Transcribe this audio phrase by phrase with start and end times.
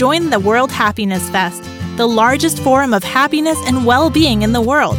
[0.00, 1.62] Join the World Happiness Fest,
[1.98, 4.96] the largest forum of happiness and well being in the world.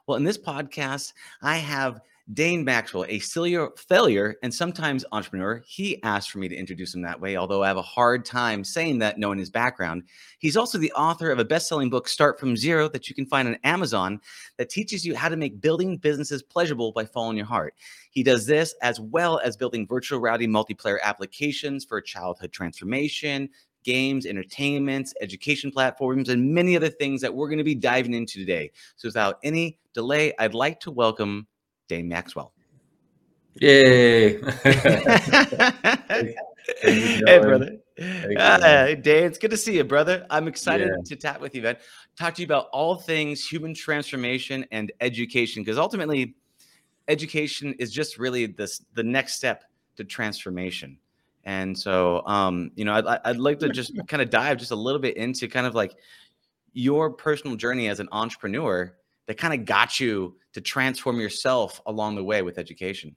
[0.07, 1.11] Well, in this podcast,
[1.41, 1.99] I have
[2.31, 5.61] Dane Maxwell, a serial failure and sometimes entrepreneur.
[5.67, 8.63] He asked for me to introduce him that way, although I have a hard time
[8.63, 10.03] saying that knowing his background.
[10.39, 13.25] He's also the author of a best selling book, Start From Zero, that you can
[13.25, 14.21] find on Amazon,
[14.55, 17.73] that teaches you how to make building businesses pleasurable by following your heart.
[18.11, 23.49] He does this as well as building virtual reality multiplayer applications for childhood transformation,
[23.83, 28.39] games, entertainments, education platforms, and many other things that we're going to be diving into
[28.39, 28.71] today.
[28.95, 31.47] So, without any delay, I'd like to welcome
[31.87, 32.53] Dane Maxwell.
[33.55, 34.39] Yay.
[36.81, 37.77] hey, brother.
[38.37, 40.25] Uh, Dane, it's good to see you, brother.
[40.29, 41.03] I'm excited Yeah.
[41.05, 41.77] to chat with you, man.
[42.17, 46.35] Talk to you about all things human transformation and education, because ultimately,
[47.07, 49.65] education is just really this the next step
[49.97, 50.97] to transformation.
[51.43, 54.75] And so, um, you know, I'd, I'd like to just kind of dive just a
[54.75, 55.95] little bit into kind of like
[56.73, 58.95] your personal journey as an entrepreneur
[59.27, 63.15] that kind of got you to transform yourself along the way with education.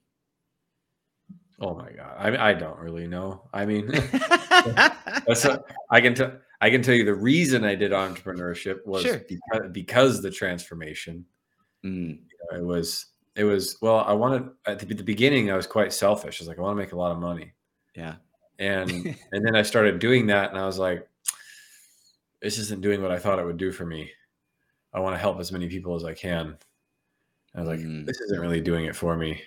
[1.60, 2.16] Oh my god.
[2.18, 3.42] I I don't really know.
[3.52, 3.86] I mean,
[5.26, 9.02] that's a, I can tell I can tell you the reason I did entrepreneurship was
[9.02, 9.20] Sure.
[9.28, 11.24] because, because the transformation.
[11.84, 12.20] Mm,
[12.52, 16.40] It was it was well, I wanted at the, the beginning I was quite selfish.
[16.40, 17.52] I was like I want to make a lot of money.
[17.94, 18.16] Yeah.
[18.58, 18.90] And
[19.32, 21.08] and then I started doing that and I was like
[22.42, 24.10] this isn't doing what I thought it would do for me.
[24.92, 26.56] I want to help as many people as I can.
[27.54, 28.06] I was like Mm.
[28.06, 29.42] this isn't really doing it for me.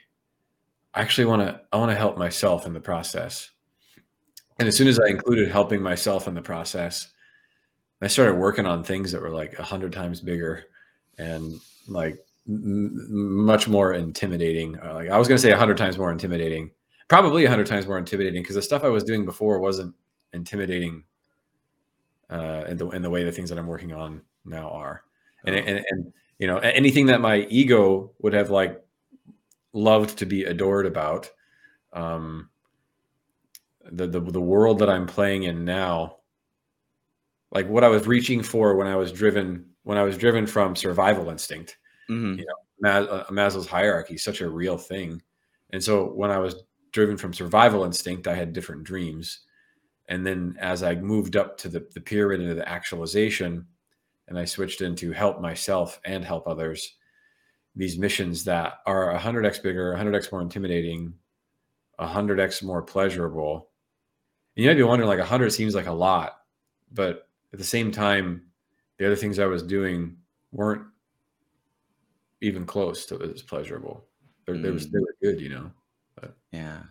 [0.93, 3.51] I actually want to I want to help myself in the process.
[4.59, 7.11] And as soon as I included helping myself in the process,
[8.01, 10.63] I started working on things that were like a hundred times bigger
[11.19, 11.53] and
[11.87, 14.79] like m- much more intimidating.
[14.79, 16.71] Uh, like I was going to say a hundred times more intimidating,
[17.07, 19.95] probably a hundred times more intimidating because the stuff I was doing before wasn't
[20.33, 21.03] intimidating
[22.29, 25.03] uh, in the in the way the things that I'm working on now are.
[25.45, 25.59] And Oh.
[25.59, 28.83] and, and you know anything that my ego would have like
[29.73, 31.29] loved to be adored about,
[31.93, 32.49] um,
[33.91, 36.17] the the the world that I'm playing in now,
[37.51, 40.75] like what I was reaching for when I was driven when I was driven from
[40.75, 41.77] survival instinct.
[42.09, 42.43] Mhm.
[42.81, 45.21] Mas- uh, Maslow's hierarchy is such a real thing.
[45.71, 49.41] And so when I was driven from survival instinct, I had different dreams.
[50.09, 53.65] And then as I moved up to the, the pyramid into the actualization,
[54.27, 56.95] and I switched into help myself and help others,
[57.75, 61.13] these missions that are 100x bigger, 100x more intimidating,
[61.99, 63.69] 100x more pleasurable.
[64.55, 66.37] And you might be wondering, like 100 seems like a lot,
[66.91, 68.43] but at the same time,
[68.97, 70.17] the other things I was doing
[70.51, 70.83] weren't
[72.41, 74.05] even close to as pleasurable.
[74.45, 75.03] They, they was they hmm.
[75.03, 75.71] were good, you know.
[76.51, 76.83] Yeah.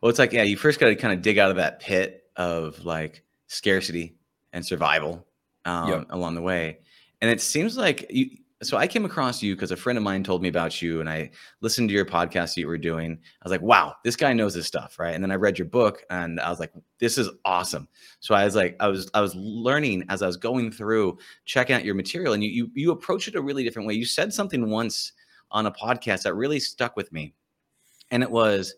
[0.00, 2.24] Well, it's like, yeah, you first got to kind of dig out of that pit
[2.36, 4.16] of like scarcity
[4.52, 5.26] and survival
[5.64, 6.06] um, Yep.
[6.10, 6.78] along the way.
[7.20, 8.30] And it seems like you,
[8.62, 11.08] so I came across you because a friend of mine told me about you and
[11.08, 11.30] I
[11.62, 13.12] listened to your podcast that you were doing.
[13.12, 14.98] I was like, wow, this guy knows his stuff.
[14.98, 15.14] Right.
[15.14, 17.88] And then I read your book and I was like, this is awesome.
[18.20, 21.74] So I was like, I was, I was learning as I was going through checking
[21.74, 23.94] out your material and you, you, you approach it a really different way.
[23.94, 25.12] You said something once
[25.50, 27.34] on a podcast that really stuck with me.
[28.12, 28.74] And it was,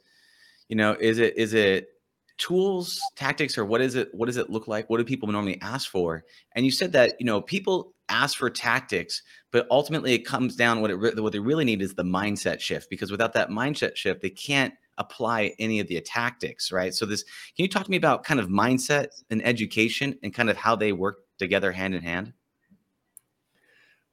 [0.69, 1.89] you know, is it, is it,
[2.37, 4.91] tools tactics or what is it what does it look like?
[4.91, 6.25] What do people normally ask for?
[6.55, 10.81] And you said that you know people ask for tactics but ultimately it comes down
[10.81, 14.21] what it what they really need is the mindset shift because without that mindset shift
[14.21, 16.93] they can't apply any of the tactics right?
[16.93, 20.51] So this can you talk to me about kind of mindset and education and kind
[20.51, 22.33] of how they work together hand in hand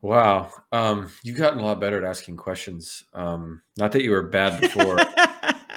[0.01, 3.03] Wow, um, you've gotten a lot better at asking questions.
[3.13, 4.95] Um, not that you were bad before,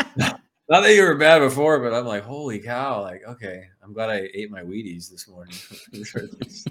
[0.18, 3.02] not that you were bad before, but I'm like, holy cow!
[3.02, 5.54] Like, okay, I'm glad I ate my Wheaties this morning.
[6.10, 6.66] for these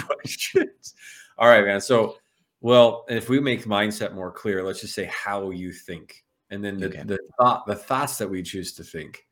[0.00, 0.94] questions.
[1.36, 1.80] All right, man.
[1.82, 2.16] So,
[2.62, 6.78] well, if we make mindset more clear, let's just say how you think, and then
[6.78, 7.02] the, Okay.
[7.04, 9.26] the thought, the thoughts that we choose to think.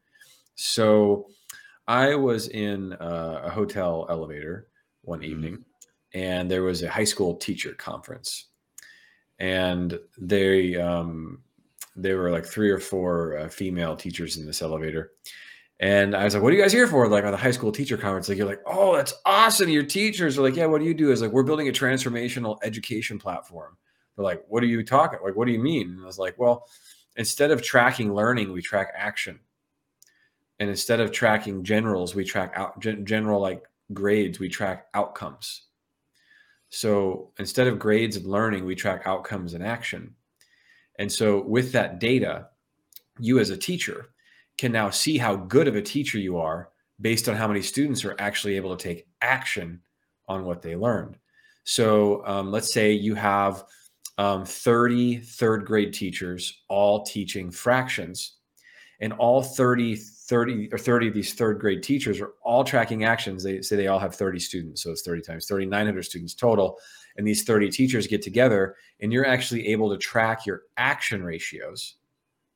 [0.57, 1.27] So,
[1.89, 4.69] I was in uh, a hotel elevator
[5.01, 5.65] one evening,
[6.15, 8.47] and there was a high school teacher conference,
[9.39, 11.43] and they um,
[11.97, 15.13] there were like three or four uh, female teachers in this elevator,
[15.83, 17.09] And I was like, what are you guys here for?
[17.09, 19.69] Like on the high school teacher conference, like you're like, oh, that's awesome.
[19.69, 21.11] Your teachers are like, yeah, what do you do?
[21.11, 23.77] Is like, we're building a transformational education platform.
[24.17, 25.19] They're like, what are you talking?
[25.25, 25.91] Like, what do you mean?
[25.91, 26.69] And I was like, well,
[27.17, 29.41] instead of tracking learning, we track action.
[30.61, 35.63] And instead of tracking generals, we track out general like grades, we track outcomes.
[36.73, 40.15] So instead of grades and learning, we track outcomes and action.
[40.99, 42.49] And so with that data,
[43.19, 44.07] you as a teacher
[44.57, 46.71] can now see how good of a teacher you are
[47.01, 49.81] based on how many students are actually able to take action
[50.29, 51.19] on what they learned.
[51.65, 53.65] So um, let's say you have
[54.17, 58.37] um, 30 third grade teachers all teaching fractions,
[59.01, 59.99] and all 30,
[60.29, 63.43] 30 or 30 of these third grade teachers are all tracking actions.
[63.43, 64.83] They say they all have 30 students.
[64.83, 66.79] So it's 30 times 3,900 students total.
[67.17, 71.97] And these 30 teachers get together, and you're actually able to track your action ratios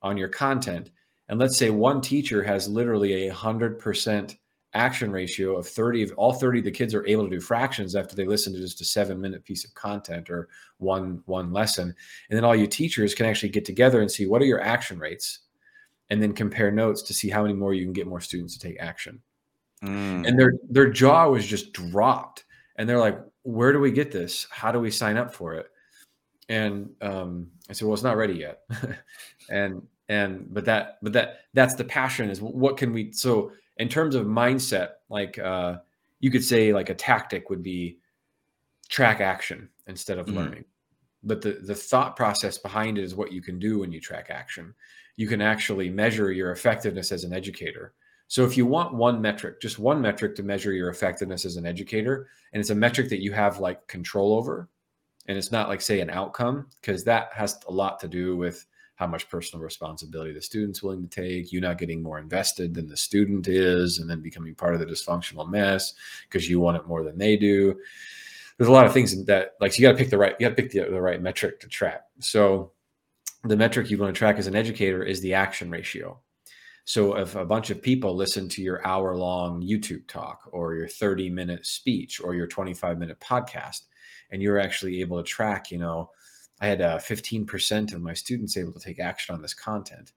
[0.02, 0.90] on your content
[1.28, 4.36] and let's say one teacher has literally a 100%
[4.74, 7.96] action ratio of 30 of all 30 of the kids are able to do fractions
[7.96, 10.48] after they listen to just a seven minute piece of content or
[10.78, 11.94] one one lesson
[12.28, 14.98] and then all you teachers can actually get together and see what are your action
[14.98, 15.40] rates
[16.10, 18.60] and then compare notes to see how many more you can get more students to
[18.60, 19.20] take action.
[19.84, 20.26] Mm.
[20.26, 22.44] and their their jaw was just dropped.
[22.76, 24.46] And they're like where do we get this?
[24.50, 25.66] How do we sign up for it?
[26.48, 28.60] And um, i said well it's not ready yet.
[29.48, 33.88] And and but that but that that's the passion is what can we so in
[33.88, 35.76] terms of mindset like uh
[36.20, 37.98] you could say like a tactic would be
[38.88, 40.38] track action instead of mm-hmm.
[40.38, 40.64] learning
[41.22, 44.28] but the the thought process behind it is what you can do when you track
[44.30, 44.74] action
[45.16, 47.92] you can actually measure your effectiveness as an educator
[48.28, 51.66] so if you want one metric just one metric to measure your effectiveness as an
[51.66, 54.68] educator and it's a metric that you have like control over
[55.28, 58.66] and it's not like say an outcome because that has a lot to do with
[58.96, 62.88] how much personal responsibility the student's willing to take, you not getting more invested than
[62.88, 66.86] the student is, and then becoming part of the dysfunctional mess because you want it
[66.86, 67.78] more than they do.
[68.58, 70.48] There's a lot of things that like so you got to pick the right you
[70.48, 72.02] got to pick the, the right metric to track.
[72.20, 72.72] So
[73.44, 76.18] the metric you want to track as an educator is the action ratio.
[76.84, 80.88] So if a bunch of people listen to your hour long YouTube talk or your
[80.88, 83.82] 30 minute speech or your 25 minute podcast,
[84.30, 86.10] and you're actually able to track, you know,
[86.60, 90.12] I had uh, 15% of my students able to take action on this content.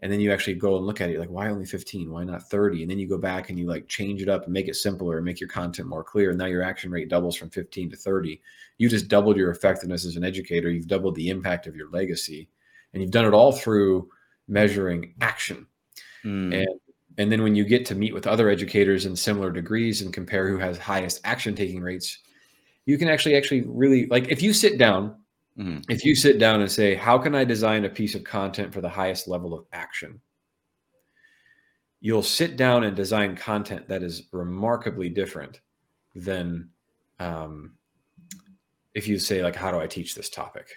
[0.00, 2.10] And then you actually go and look at it like, why only 15?
[2.10, 2.82] Why not 30?
[2.82, 5.16] And then you go back and you like change it up and make it simpler
[5.16, 6.30] and make your content more clear.
[6.30, 8.40] And now your action rate doubles from 15 to 30.
[8.76, 10.70] You just doubled your effectiveness as an educator.
[10.70, 12.48] You've doubled the impact of your legacy.
[12.92, 14.10] And you've done it all through
[14.48, 15.66] measuring action.
[16.24, 16.54] Mm.
[16.54, 16.80] And
[17.18, 20.48] and then when you get to meet with other educators in similar degrees and compare
[20.48, 22.18] who has highest action taking rates,
[22.84, 25.16] you can actually actually really like if you sit down
[25.58, 25.90] Mm-hmm.
[25.90, 28.80] If you sit down and say, How can I design a piece of content for
[28.80, 30.20] the highest level of action?
[32.00, 35.60] You'll sit down and design content that is remarkably different
[36.14, 36.68] than
[37.18, 37.74] um,
[38.94, 40.68] if you say, like, How do I teach this topic?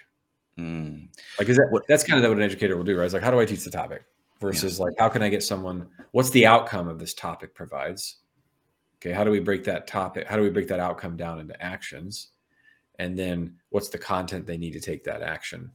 [0.58, 1.08] Mm.
[1.38, 3.04] Like, is that what that's kind of what an educator will do, right?
[3.04, 4.04] It's like, How do I teach the topic?
[4.40, 4.86] Versus, yeah.
[4.86, 8.16] like, How can I get someone, what's the outcome of this topic provides?
[8.96, 10.26] Okay, how do we break that topic?
[10.26, 12.28] How do we break that outcome down into actions?
[13.00, 15.70] And then what's the content they need to take that action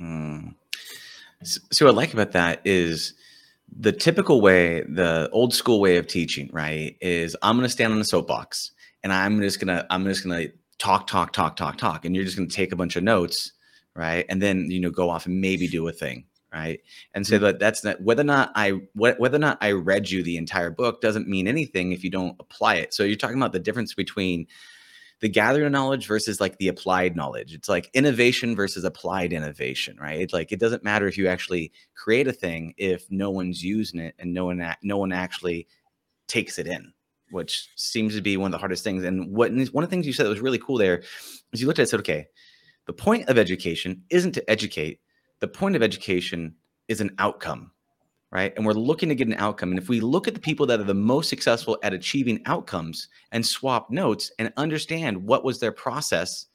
[0.00, 0.54] mm.
[1.42, 3.14] so what i like about that is
[3.78, 7.92] the typical way the old school way of teaching right is i'm going to stand
[7.92, 8.70] on a soapbox
[9.02, 12.14] and i'm just going to i'm just going to talk talk talk talk talk and
[12.14, 13.52] you're just going to take a bunch of notes
[13.96, 16.80] right and then you know go off and maybe do a thing right
[17.14, 17.44] and so mm-hmm.
[17.44, 20.70] that that's not whether or not i whether or not i read you the entire
[20.70, 23.94] book doesn't mean anything if you don't apply it so you're talking about the difference
[23.94, 24.46] between
[25.22, 27.54] the gathered knowledge versus like the applied knowledge.
[27.54, 30.20] It's like innovation versus applied innovation, right?
[30.20, 34.00] It's Like it doesn't matter if you actually create a thing if no one's using
[34.00, 35.68] it and no one no one actually
[36.26, 36.92] takes it in,
[37.30, 39.04] which seems to be one of the hardest things.
[39.04, 41.02] And what one of the things you said that was really cool there
[41.52, 42.26] is you looked at it and said, okay,
[42.86, 45.00] the point of education isn't to educate.
[45.38, 46.56] The point of education
[46.88, 47.71] is an outcome
[48.32, 48.54] right?
[48.56, 49.70] And we're looking to get an outcome.
[49.70, 53.08] And if we look at the people that are the most successful at achieving outcomes
[53.30, 56.46] and swap notes and understand what was their process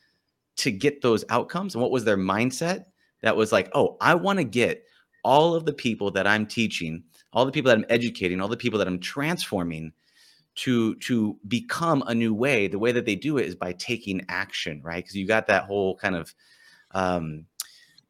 [0.57, 2.85] to get those outcomes and what was their mindset,
[3.21, 4.83] that was like, oh, I want to get
[5.23, 8.57] all of the people that I'm teaching, all the people that I'm educating, all the
[8.57, 9.93] people that I'm transforming
[10.55, 12.67] to to become a new way.
[12.67, 15.03] The way that they do it is by taking action, right?
[15.03, 16.33] Because you got that whole kind of
[16.91, 17.45] um,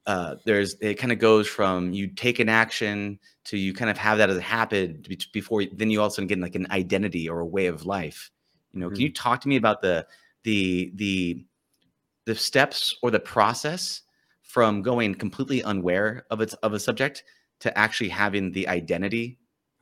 [0.07, 3.97] uh, there's it kind of goes from you take an action to you kind of
[3.97, 7.45] have that as a habit before then you also get like an identity or a
[7.45, 8.31] way of life
[8.71, 8.95] you know mm-hmm.
[8.95, 10.05] can you talk to me about the
[10.43, 11.45] the the
[12.25, 14.01] the steps or the process
[14.41, 17.23] from going completely unaware of its of a subject
[17.59, 19.37] to actually having the identity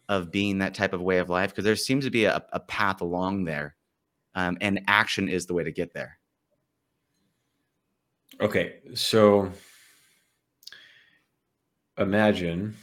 [0.09, 1.49] of being that type of way of life?
[1.49, 3.75] Because there seems to be a, a path along there,
[4.33, 6.19] um, and action is the way to get there.
[8.41, 9.51] Okay, so
[11.97, 12.75] imagine.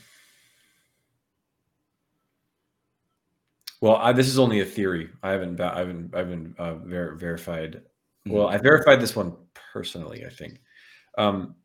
[3.80, 5.10] Well, I, this is only a theory.
[5.22, 5.60] I haven't.
[5.60, 6.14] I haven't.
[6.14, 7.82] I haven't uh, ver- verified.
[8.26, 8.52] Well, Mhm.
[8.52, 9.36] I verified this one
[9.72, 10.24] personally.
[10.24, 10.60] I think.
[11.18, 11.56] Um,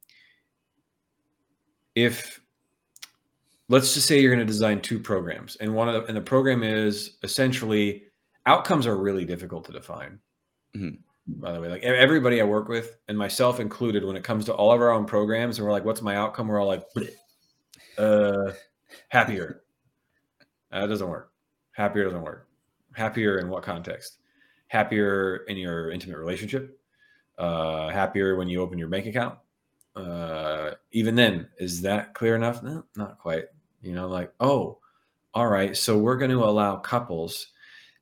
[1.96, 2.42] if
[3.70, 6.22] let's just say you're going to design two programs, and one of the, and the
[6.22, 8.04] program is essentially
[8.46, 10.20] outcomes are really difficult to define.
[10.76, 11.00] Mhm.
[11.28, 14.54] By the way, like everybody I work with, and myself included, when it comes to
[14.54, 17.10] all of our own programs, and we're like, "What's my outcome?" We're all like, "Bleh.
[17.98, 18.52] "Uh,
[19.10, 19.64] happier."
[20.72, 21.32] That doesn't work.
[21.72, 22.48] Happier doesn't work.
[22.94, 24.18] Happier in what context?
[24.68, 26.80] Happier in your intimate relationship.
[27.38, 29.38] Uh, happier when you open your bank account.
[29.96, 32.64] Uh, even then, is that clear enough?
[32.64, 33.46] No, not quite.
[33.82, 34.80] You know, like, oh,
[35.34, 35.78] all right.
[35.78, 37.48] So we're going to allow couples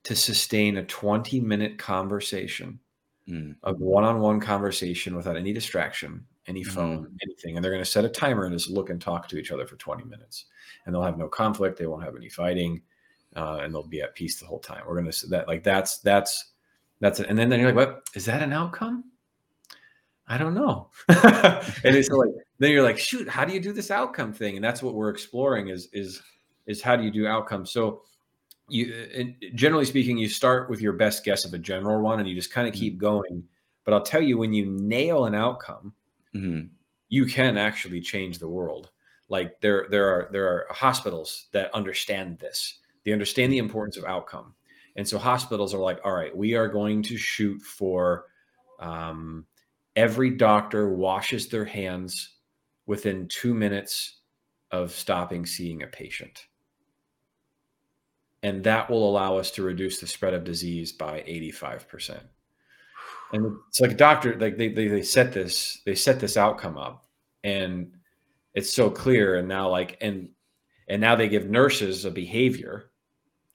[0.03, 2.79] to sustain a 20 minute conversation
[3.27, 3.55] Mm.
[3.63, 6.71] of one-on-one conversation without any distraction, any Mm-hmm.
[6.71, 7.55] phone, anything.
[7.55, 9.65] And they're going to set a timer and just look and talk to each other
[9.65, 10.45] for 20 minutes.
[10.85, 11.77] And they'll have no conflict.
[11.77, 12.81] They won't have any fighting.
[13.35, 14.83] Uh, and they'll be at peace the whole time.
[14.87, 16.53] We're going to that like that's that's
[17.01, 17.27] that's it.
[17.27, 19.03] And then, then you're like, what is that an outcome?
[20.27, 20.89] I don't know.
[21.09, 24.55] and it's like then you're like, shoot, how do you do this outcome thing?
[24.55, 26.21] And that's what we're exploring is is
[26.65, 27.71] is how do you do outcomes?
[27.71, 28.03] So
[28.69, 32.27] you and generally speaking, you start with your best guess of a general one and
[32.27, 33.43] you just kind of keep going.
[33.83, 35.93] But I'll tell you, when you nail an outcome,
[36.35, 36.69] Mhm.
[37.09, 38.91] you can actually change the world.
[39.29, 42.79] Like there, there are there are hospitals that understand this.
[43.05, 44.55] They understand the importance of outcome,
[44.95, 48.25] and so hospitals are like, all right, we are going to shoot for
[48.79, 49.47] um,
[49.95, 52.37] every doctor washes their hands
[52.87, 54.21] within two minutes
[54.71, 56.47] of stopping seeing a patient,
[58.43, 62.23] and that will allow us to reduce the spread of disease by eighty five percent
[63.35, 66.77] and it's like a doctor like they, they they set this they set this outcome
[66.77, 67.05] up
[67.43, 67.91] and
[68.53, 70.29] it's so clear and now like and
[70.87, 72.91] and now they give nurses a behavior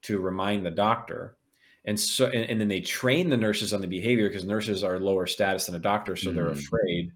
[0.03, 1.37] to remind the doctor.
[1.85, 4.99] And so and, and then they train the nurses on the behavior because nurses are
[5.01, 6.59] lower status than a doctor so they're Mhm.
[6.59, 7.13] afraid.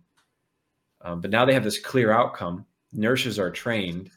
[1.03, 2.65] Um, but now they have this clear outcome.
[2.93, 4.11] Nurses are trained.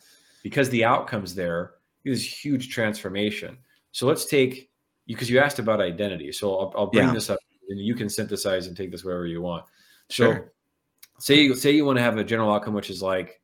[0.44, 1.74] Because the outcomes there
[2.06, 3.58] is huge transformation.
[3.92, 4.70] So let's take
[5.08, 7.13] because you asked about identity so i'll, I'll bring Yeah.
[7.13, 9.65] this up and you can synthesize and take this wherever you want.
[10.09, 10.51] So Sure.
[11.19, 13.41] say you say you want to have a general outcome which is like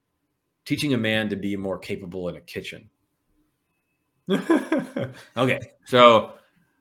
[0.65, 2.89] teaching a man to be more capable in a kitchen.
[5.37, 6.33] Okay so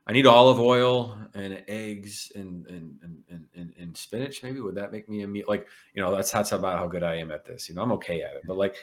[0.07, 4.61] i need olive oil and eggs and and, and and and and spinach maybe?
[4.61, 7.17] Would that make me a meal like you know that's that's about how good i
[7.17, 8.77] am at this you know i'm okay at it but like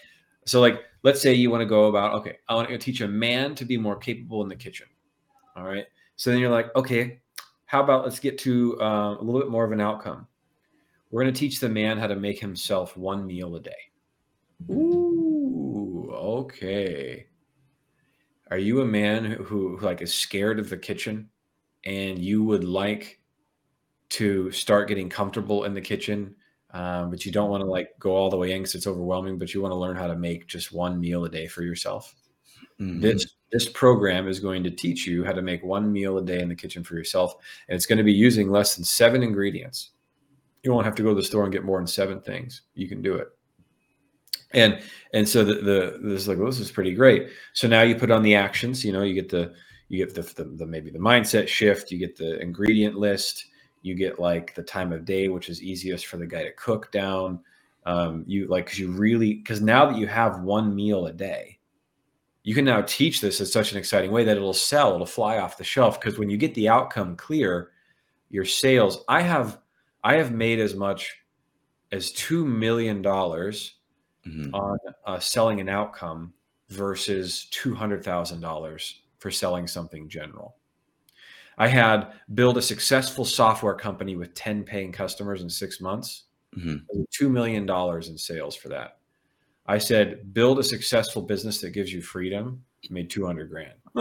[0.46, 3.08] so like let's say you want to go about okay i want to teach a
[3.08, 4.88] man to be more capable in the kitchen
[5.56, 5.86] all right?
[6.16, 7.20] So then you're like okay
[7.70, 10.28] how about let's get to uh, a little bit more of an outcome
[11.12, 13.72] we're going to teach the man how to make himself one meal a day
[14.70, 17.28] Ooh, okay.
[18.52, 21.30] Are you a man who, who like is scared of the kitchen
[21.86, 23.20] and you would like
[24.10, 26.36] to start getting comfortable in the kitchen,
[26.72, 29.38] um, but you don't want to like go all the way in because it's overwhelming,
[29.38, 32.16] but you want to learn how to make just one meal a day for yourself?
[32.80, 33.02] Mhm.
[33.02, 36.40] This this program is going to teach you how to make one meal a day
[36.40, 37.36] in the kitchen for yourself,
[37.68, 39.92] and it's going to be using less than seven ingredients.
[40.64, 42.62] You won't have to go to the store and get more than seven things.
[42.76, 43.30] You can do it.
[44.52, 44.82] And
[45.14, 47.30] and so the the this is like well, this is pretty great.
[47.54, 48.84] So now you put on the actions.
[48.84, 49.54] You know, you get the
[49.90, 51.92] you get the, the, the maybe the mindset shift.
[51.92, 53.46] You get the ingredient list.
[53.82, 56.92] You get like the time of day, which is easiest for the guy to cook
[56.92, 57.40] down.
[57.86, 61.59] Um, you like because you really because now that you have one meal a day,
[62.44, 65.38] you can now teach this in such an exciting way that it'll sell, it'll fly
[65.40, 66.00] off the shelf.
[66.00, 67.72] Because when you get the outcome clear,
[68.30, 69.04] your sales.
[69.08, 69.60] I have
[70.04, 71.18] I have made as much
[71.92, 73.76] as two million dollars
[74.28, 74.52] Mhm.
[74.54, 76.34] on uh, selling an outcome
[76.70, 80.58] versus two hundred thousand dollars for selling something general.
[81.58, 86.26] I had build a successful software company with ten paying customers in six months.
[86.56, 86.86] Mhm.
[87.10, 88.99] Two million dollars in sales for that.
[89.70, 92.64] I said, build a successful business that gives you freedom.
[92.90, 93.74] Made two hundred grand.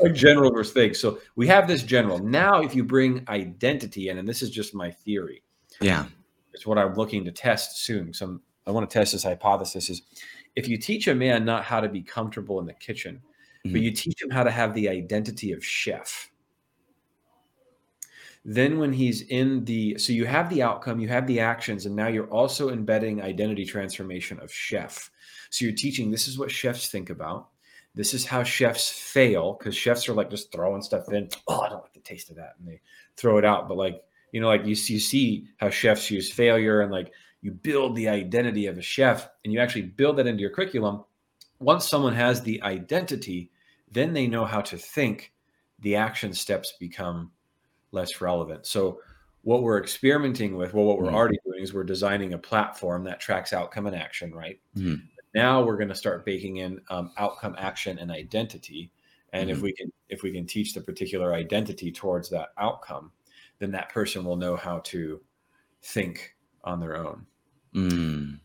[0.00, 0.94] like general versus fake.
[0.94, 2.18] So we have this general.
[2.18, 5.42] Now, if you bring identity in, and this is just my theory,
[5.80, 6.06] Yeah.
[6.54, 8.14] it's what I'm looking to test soon.
[8.14, 10.02] So I want to test this hypothesis: is
[10.56, 13.20] if you teach a man not how to be comfortable in the kitchen,
[13.64, 13.82] but Mhm.
[13.82, 16.30] you teach him how to have the identity of chef.
[18.44, 21.96] Then when he's in the so you have the outcome, you have the actions, and
[21.96, 25.10] now you're also embedding identity transformation of chef.
[25.50, 27.48] So you're teaching this is what chefs think about.
[27.94, 31.28] this is how chefs fail because chefs are like just throwing stuff in.
[31.48, 32.80] Oh, I don't like the taste of that, and they
[33.16, 33.68] throw it out.
[33.68, 37.52] But like you know, like you, you see how chefs use failure and like you
[37.52, 41.04] build the identity of a chef and you actually build that into your curriculum.
[41.60, 43.50] Once someone has the identity,
[43.90, 45.32] then they know how to think.
[45.80, 47.30] The action steps become
[47.94, 48.66] less relevant.
[48.66, 49.00] So
[49.42, 51.14] what we're experimenting with, well, what we're mm-hmm.
[51.14, 54.58] already doing is we're designing a platform that tracks outcome and action, right?
[54.76, 55.04] Mm-hmm.
[55.34, 58.90] Now we're going to start baking in um, outcome, action, and identity.
[59.32, 59.56] And mm-hmm.
[59.56, 63.12] if we can, if we can teach the particular identity towards that outcome,
[63.58, 65.20] then that person will know how to
[65.82, 67.26] think on their own.
[67.74, 68.40] Mm.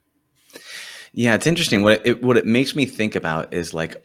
[1.14, 1.84] Yeah, it's interesting.
[1.84, 4.04] What it what it makes me think about is like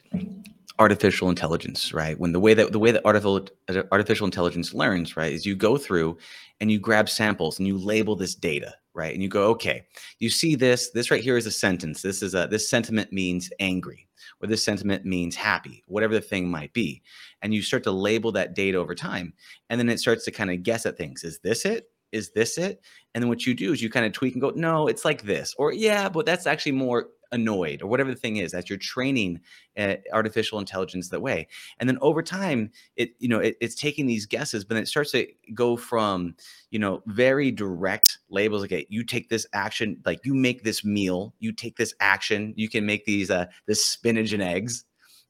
[0.78, 2.18] artificial intelligence, right?
[2.18, 3.48] When the way that the way that artificial
[3.92, 6.18] artificial intelligence learns, right, is you go through
[6.60, 9.12] and you grab samples and you label this data, right?
[9.12, 9.86] And you go, okay,
[10.18, 12.02] you see this, this right here is a sentence.
[12.02, 14.08] This is a this sentiment means angry,
[14.40, 17.02] or this sentiment means happy, whatever the thing might be.
[17.42, 19.34] And you start to label that data over time.
[19.70, 21.22] And then it starts to kind of guess at things.
[21.22, 21.90] Is this it?
[22.10, 22.80] Is this it?
[23.14, 25.22] And then what you do is you kind of tweak and go, no, it's like
[25.22, 25.54] this.
[25.58, 29.40] Or yeah, but that's actually more annoyed or whatever the thing is that you're training
[29.76, 31.46] uh, artificial intelligence that way.
[31.78, 35.12] And then over time it you know it, it's taking these guesses but it starts
[35.12, 36.34] to go from
[36.70, 40.84] you know very direct labels like okay, you take this action like you make this
[40.84, 44.84] meal you take this action you can make these uh this spinach and eggs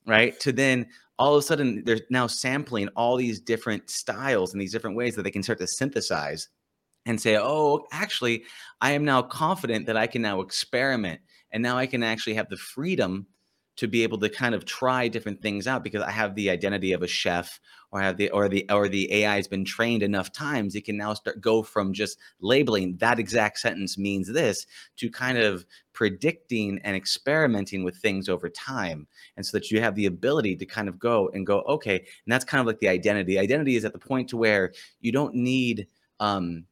[0.07, 0.39] right?
[0.41, 0.87] To then
[1.19, 5.15] all of a sudden they're now sampling all these different styles and these different ways
[5.17, 6.49] that they can start to synthesize
[7.07, 8.45] and say, oh, actually,
[8.81, 11.21] I am now confident that I can now experiment
[11.55, 13.27] and now I can actually have the freedom
[13.77, 16.93] to be able to kind of try different things out because I have the identity
[16.93, 20.33] of a chef or have the or the or the AI has been trained enough
[20.33, 25.11] times it can now start go from just labeling that exact sentence means this to
[25.11, 29.07] kind of predicting and experimenting with things over time.
[29.37, 32.33] And so that you have the ability to kind of go and go okay and
[32.33, 33.39] that's kind of like the identity.
[33.39, 35.87] Identity is at the point to where you don't need
[36.21, 36.65] um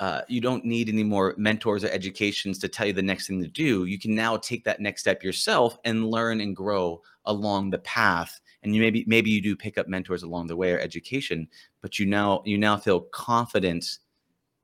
[0.00, 3.40] uh, you don't need any more mentors or educations to tell you the next thing
[3.42, 3.84] to do.
[3.84, 8.40] You can now take that next step yourself and learn and grow along the path.
[8.62, 11.46] And you maybe maybe you do pick up mentors along the way or education,
[11.82, 13.98] but you now you now feel confident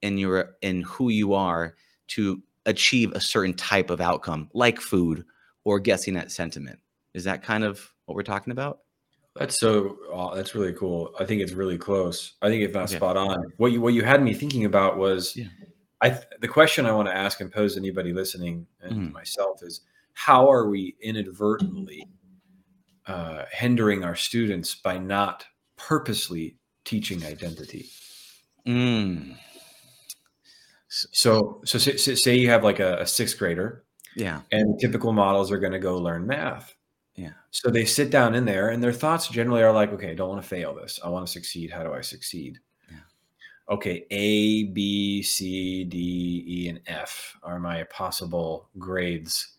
[0.00, 1.76] in your in who you are
[2.08, 5.24] to achieve a certain type of outcome, like food
[5.64, 6.78] or guessing that sentiment.
[7.12, 8.80] Is that kind of what we're talking about?
[9.38, 9.98] That's so.
[10.12, 11.14] Oh, that's really cool.
[11.18, 12.34] I think it's really close.
[12.42, 12.96] I think it's not yeah.
[12.96, 13.52] spot on.
[13.56, 15.46] What you what you had me thinking about was, yeah.
[16.02, 19.12] I the question I want to ask and pose to anybody listening and mm.
[19.12, 19.82] myself is,
[20.14, 22.08] how are we inadvertently
[23.06, 25.46] uh, hindering our students by not
[25.76, 27.86] purposely teaching identity?
[28.66, 29.36] Mm.
[30.88, 35.52] So, so say, say, you have like a, a sixth grader, yeah, and typical models
[35.52, 36.74] are going to go learn math
[37.16, 37.30] yeah.
[37.50, 40.28] So they sit down in there and their thoughts generally are like, okay, I don't
[40.28, 41.00] want to fail this.
[41.02, 41.70] I want to succeed.
[41.70, 42.58] How do I succeed?
[42.90, 42.98] Yeah.
[43.70, 49.54] Okay, A, B, C, D, E, and F are my possible grades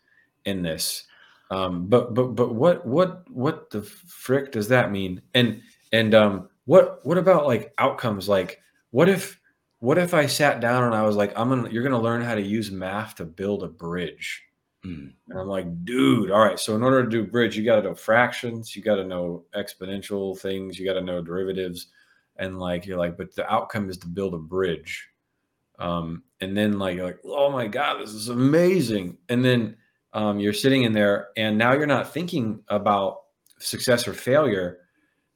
[0.45, 1.05] in this.
[1.51, 5.21] Um, but but but what what what the frick does that mean?
[5.33, 5.61] And
[5.93, 9.39] and um what what about like outcomes like what if
[9.79, 12.35] what if I sat down and I was like, I'm gonna you're gonna learn how
[12.35, 14.43] to use math to build a bridge
[14.85, 15.13] Mm.
[15.29, 16.59] And I'm like, dude, all right.
[16.59, 19.45] So in order to do bridge, you got to know fractions, you got to know
[19.55, 21.87] exponential things, you got to know derivatives,
[22.37, 25.07] and like you're like, but the outcome is to build a bridge.
[25.79, 29.17] Um, and then like you're like, oh my god, this is amazing.
[29.29, 29.77] And then
[30.13, 33.21] um, you're sitting in there, and now you're not thinking about
[33.59, 34.79] success or failure.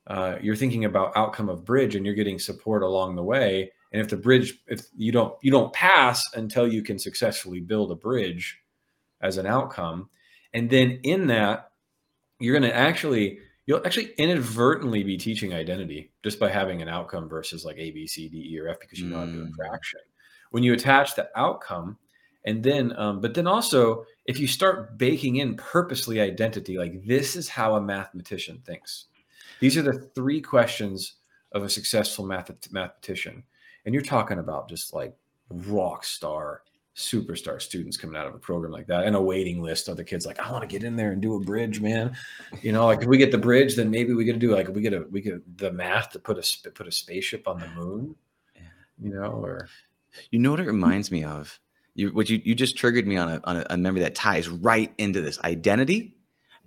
[0.08, 3.72] Uh, you're thinking about outcome of bridge, and you're getting support along the way.
[3.92, 7.92] And if the bridge, if you don't, you don't pass until you can successfully build
[7.92, 8.61] a bridge
[9.22, 10.10] as an outcome.
[10.54, 11.72] And then in that,
[12.40, 17.30] you're going to actually, you'll actually inadvertently be teaching identity just by having an outcome
[17.30, 19.20] versus like A, B, C, D, E, or F because you know mm.
[19.20, 20.00] how to do a fraction.
[20.50, 21.98] When you attach the outcome,
[22.44, 27.36] and then, um, but then also, if you start baking in purposely identity, like this
[27.36, 29.06] is how a mathematician thinks.
[29.60, 31.18] These are the three questions
[31.52, 33.44] of a successful math- mathematician.
[33.86, 35.16] And you're talking about just like
[35.50, 36.64] rock star
[37.02, 40.04] superstar students coming out of a program like that and a waiting list of the
[40.04, 42.16] kids like i want to get in there and do a bridge man.
[42.62, 44.68] You know like if we get the bridge then maybe we get to do like
[44.70, 47.68] we get a we get the math to put a put a spaceship on the
[47.70, 48.16] moon
[49.02, 49.68] you know or
[50.30, 51.60] you know what it reminds me of?
[51.94, 54.48] You what you you just triggered me on a on a, a memory that ties
[54.48, 56.16] right into this identity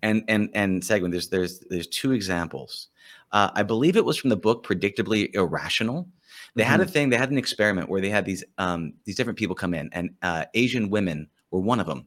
[0.03, 1.13] and and and segment.
[1.13, 2.89] There's there's there's two examples.
[3.33, 6.07] Uh, i believe it was from the book predictably irrational
[6.55, 6.71] they mm-hmm.
[6.71, 6.93] had a mm-hmm.
[6.93, 7.11] thing.
[7.11, 10.11] They had an experiment where they had these um, these different people come in, and
[10.23, 12.07] uh, Asian women were one of them,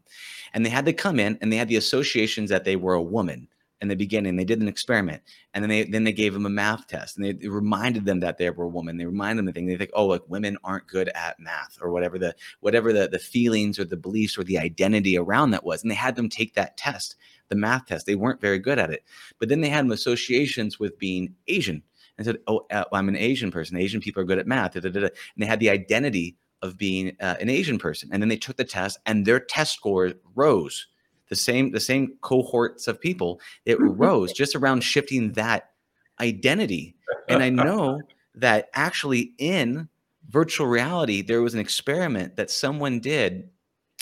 [0.53, 3.01] and they had to come in and they had the associations that they were a
[3.01, 3.47] woman
[3.81, 4.35] in the beginning.
[4.35, 5.21] They did an experiment,
[5.53, 8.19] and then they then they gave them a math test, and they, they reminded them
[8.21, 8.97] that they were a woman.
[8.97, 9.67] They reminded them the thing.
[9.67, 13.19] They think, oh, like women aren't good at math, or whatever the whatever the the
[13.19, 15.81] feelings or the beliefs or the identity around that was.
[15.81, 17.15] And they had them take that test,
[17.49, 18.05] the math test.
[18.05, 19.03] They weren't very good at it,
[19.39, 21.83] but then they had them associations with being Asian,
[22.17, 23.77] and said, oh, uh, I'm an Asian person.
[23.77, 24.73] Asian people are good at math.
[24.73, 28.21] Da, da, da, and they had the identity of being uh, an Asian person, and
[28.21, 30.87] then they took the test, and their test score rose.
[31.29, 35.71] The same the same cohorts of people it rose just around shifting that
[36.19, 36.95] identity.
[37.27, 38.01] And i know
[38.35, 39.89] that actually in
[40.29, 43.49] virtual reality there was an experiment that someone did.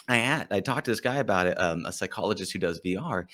[0.07, 3.25] I had i talked to this guy about it um, a psychologist who does vr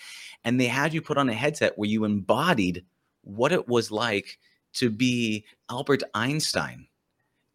[0.46, 2.86] and they had you put on a headset where you embodied
[3.24, 4.40] what it was like
[4.74, 6.88] to be albert einstein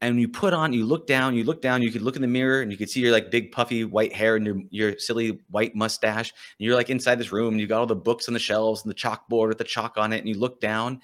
[0.01, 2.29] and you put on, you look down, you look down, you could look in the
[2.29, 5.41] mirror and you could see your like big puffy white hair and your your silly
[5.51, 6.31] white mustache.
[6.31, 8.83] And you're like inside this room and you got all the books on the shelves
[8.83, 11.01] and the chalkboard with the chalk on it, and you look down.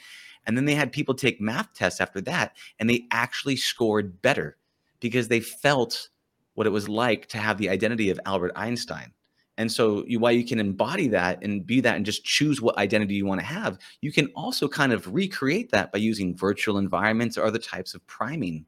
[0.47, 4.57] And then they had people take math tests after that, and they actually scored better
[5.01, 6.09] because they felt
[6.55, 9.13] what it was like to have the identity of Albert Einstein.
[9.59, 12.79] And so, you, while you can embody that and be that and just choose what
[12.79, 16.79] identity you want to have, you can also kind of recreate that by using virtual
[16.79, 18.65] environments or other types of priming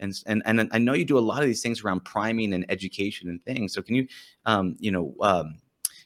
[0.00, 2.64] and and and I know you do a lot of these things around priming and
[2.68, 3.72] education and things.
[3.74, 4.08] So can you,
[4.46, 5.58] um, you know, um,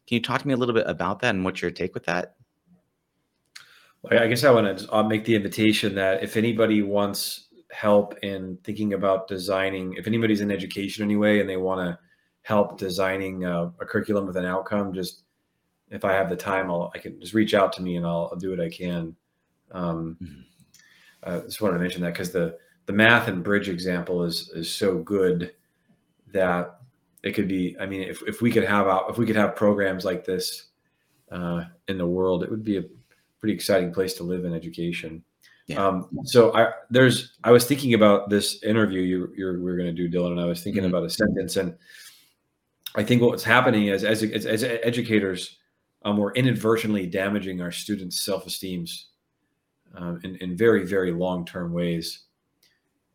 [0.06, 2.04] can you talk to me a little bit about that and what's your take with
[2.04, 2.34] that?
[4.02, 8.58] Well, I guess I want to make the invitation that if anybody wants help in
[8.62, 11.98] thinking about designing, if anybody's in education anyway and they want to
[12.44, 15.22] help designing a, a, curriculum with an outcome, just
[15.90, 18.28] if I have the time, I'll I can just reach out to me and I'll,
[18.30, 19.16] I'll do what I can.
[19.72, 20.40] Um, mm-hmm.
[21.24, 24.72] uh, just wanted to mention that because the the math and bridge example is is
[24.72, 25.52] so good
[26.32, 26.80] that
[27.22, 30.04] it could be i mean if, if we could have if we could have programs
[30.04, 30.66] like this
[31.30, 32.84] uh, in the world it would be a
[33.40, 35.22] pretty exciting place to live in education
[35.66, 35.84] yeah.
[35.84, 39.94] um, so i there's i was thinking about this interview you you're, we are going
[39.94, 40.94] to do dylan and i was thinking mm-hmm.
[40.94, 41.74] about a sentence and
[42.94, 45.58] i think what's happening is as, as, as educators
[46.06, 49.08] um, we're inadvertently damaging our students self-esteems
[49.96, 52.24] um, in, in very very long-term ways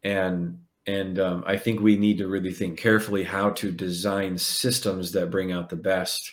[0.03, 0.57] and
[0.89, 5.29] and um, I think we need to really think carefully how to design systems that
[5.29, 6.31] bring out the best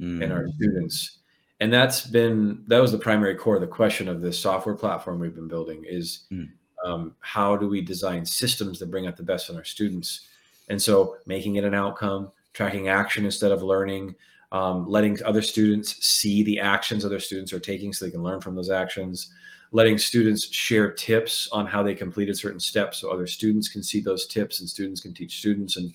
[0.00, 0.20] mm.
[0.20, 0.54] in our mm.
[0.54, 1.18] students.
[1.60, 5.20] And that's been that was the primary core of the question of this software platform
[5.20, 6.48] we've been building is mm.
[6.84, 10.26] um, how do we design systems that bring out the best in our students?
[10.68, 14.14] And so making it an outcome, tracking action instead of learning,
[14.52, 18.40] um, letting other students see the actions other students are taking so they can learn
[18.40, 19.32] from those actions
[19.74, 24.00] letting students share tips on how they completed certain steps so other students can see
[24.00, 25.92] those tips and students can teach students and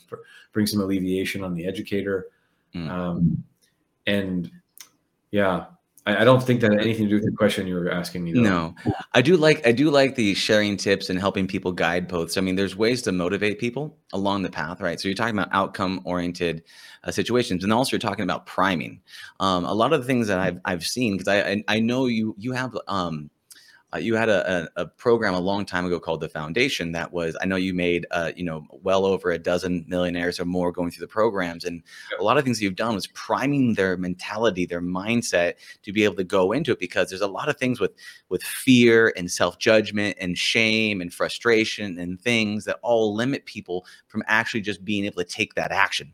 [0.51, 2.27] bring some alleviation on the educator
[2.75, 2.89] mm.
[2.89, 3.41] um,
[4.05, 4.51] and
[5.31, 5.65] yeah
[6.09, 8.23] I, I, don't think that had anything to do with the question you were asking
[8.23, 8.41] me though.
[8.41, 8.75] no.
[9.13, 12.41] I do like i do like the sharing tips and helping people guide posts i
[12.41, 14.99] mean there's ways to motivate people along the path right?
[14.99, 16.63] So you're talking about outcome oriented
[17.03, 19.01] uh, situations and also you're talking about priming.
[19.39, 22.07] Um, a lot of the things that i've, I've seen because I, I, I know
[22.07, 23.29] you you have um,
[23.93, 27.11] uh, you had a, a, a, program a long time ago called the Foundation that
[27.11, 30.71] was I know you made uh, you know well over a dozen millionaires or more
[30.71, 31.81] going through the programs, and
[32.19, 36.15] a lot of things you've done was priming their mentality, their mindset to be able
[36.15, 37.91] to go into it because there's a lot of things with
[38.29, 43.85] with fear and self judgment and shame and frustration and things that all limit people
[44.07, 46.13] from actually just being able to take that action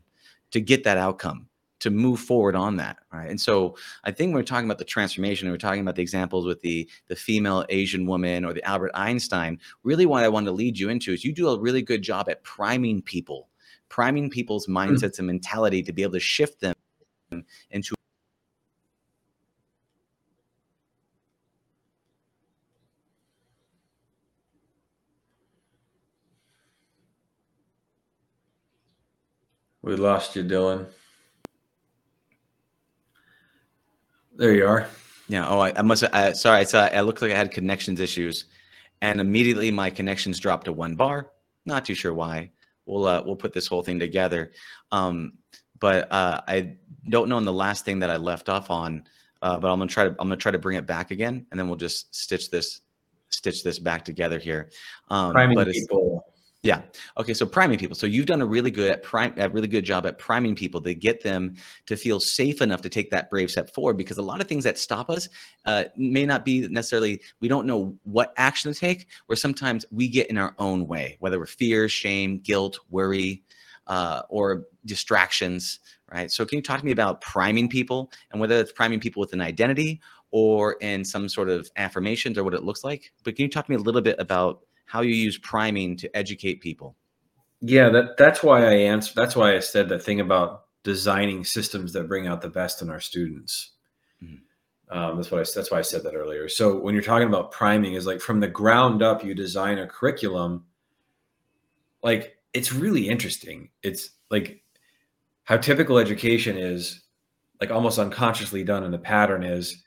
[0.50, 1.46] to get that outcome
[1.78, 4.84] to move forward on that right and so i think when we're talking about the
[4.84, 8.64] transformation and we're talking about the examples with the the female asian woman or the
[8.64, 11.82] albert einstein really what i want to lead you into is you do a really
[11.82, 13.48] good job at priming people
[13.88, 14.76] priming people's hmm.
[14.76, 15.22] mindsets mm-hmm.
[15.22, 16.74] and mentality to be able to shift them
[17.70, 17.94] into
[29.82, 30.86] we lost you dylan
[34.36, 34.86] There you are.
[35.28, 35.48] Yeah.
[35.48, 36.04] Oh, I, I must.
[36.12, 36.60] I, sorry.
[36.60, 36.84] I saw.
[36.86, 38.44] I looked like I had connections issues,
[39.00, 41.30] and immediately my connections dropped to one bar.
[41.64, 42.50] Not too sure why.
[42.84, 44.52] We'll uh, we'll put this whole thing together.
[44.92, 45.32] Um,
[45.80, 46.76] but uh, I
[47.08, 47.38] don't know.
[47.38, 49.04] In the last thing that I left off on,
[49.42, 51.58] uh, but I'm gonna try to I'm gonna try to bring it back again, and
[51.58, 52.80] then we'll just stitch this
[53.30, 54.70] stitch this back together here.
[55.10, 56.15] Um, Priming but people
[56.66, 56.82] yeah.
[57.16, 57.32] Okay.
[57.32, 57.94] So priming people.
[57.94, 60.80] So you've done a really good at prime, a really good job at priming people
[60.82, 61.54] to get them
[61.86, 63.96] to feel safe enough to take that brave step forward.
[63.96, 65.28] Because a lot of things that stop us
[65.64, 69.06] uh, may not be necessarily we don't know what action to take.
[69.26, 73.44] Where sometimes we get in our own way, whether we're fear, shame, guilt, worry,
[73.86, 75.78] uh, or distractions.
[76.12, 76.30] Right.
[76.30, 79.32] So can you talk to me about priming people and whether it's priming people with
[79.32, 80.00] an identity
[80.32, 83.12] or in some sort of affirmations or what it looks like.
[83.24, 86.16] But can you talk to me a little bit about how you use priming to
[86.16, 86.96] educate people?
[87.60, 89.14] Yeah, that that's why I answered.
[89.16, 92.88] That's why I said that thing about designing systems that bring out the best in
[92.88, 93.72] our students.
[94.22, 94.96] Mm-hmm.
[94.96, 95.44] Um, that's what I.
[95.54, 96.48] That's why I said that earlier.
[96.48, 99.86] So when you're talking about priming, is like from the ground up, you design a
[99.86, 100.64] curriculum.
[102.02, 103.70] Like it's really interesting.
[103.82, 104.62] It's like
[105.44, 107.02] how typical education is,
[107.60, 109.82] like almost unconsciously done in the pattern is,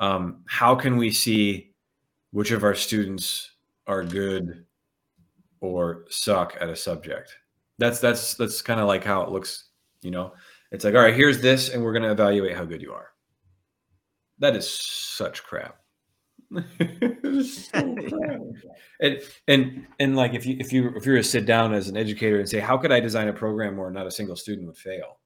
[0.00, 1.74] um, how can we see
[2.32, 3.51] which of our students
[3.86, 4.64] are good
[5.60, 7.36] or suck at a subject?
[7.78, 9.70] That's that's that's kind of like how it looks
[10.02, 10.32] you know,
[10.70, 13.08] it's like, all right, here's this, and we're going to evaluate how good you are.
[14.40, 15.76] That is such crap.
[16.52, 16.60] so
[17.72, 18.40] crap.
[19.00, 21.88] and and and like if you if you if you were to sit down as
[21.88, 24.66] an educator and say, how could I design a program where not a single student
[24.66, 25.18] would fail?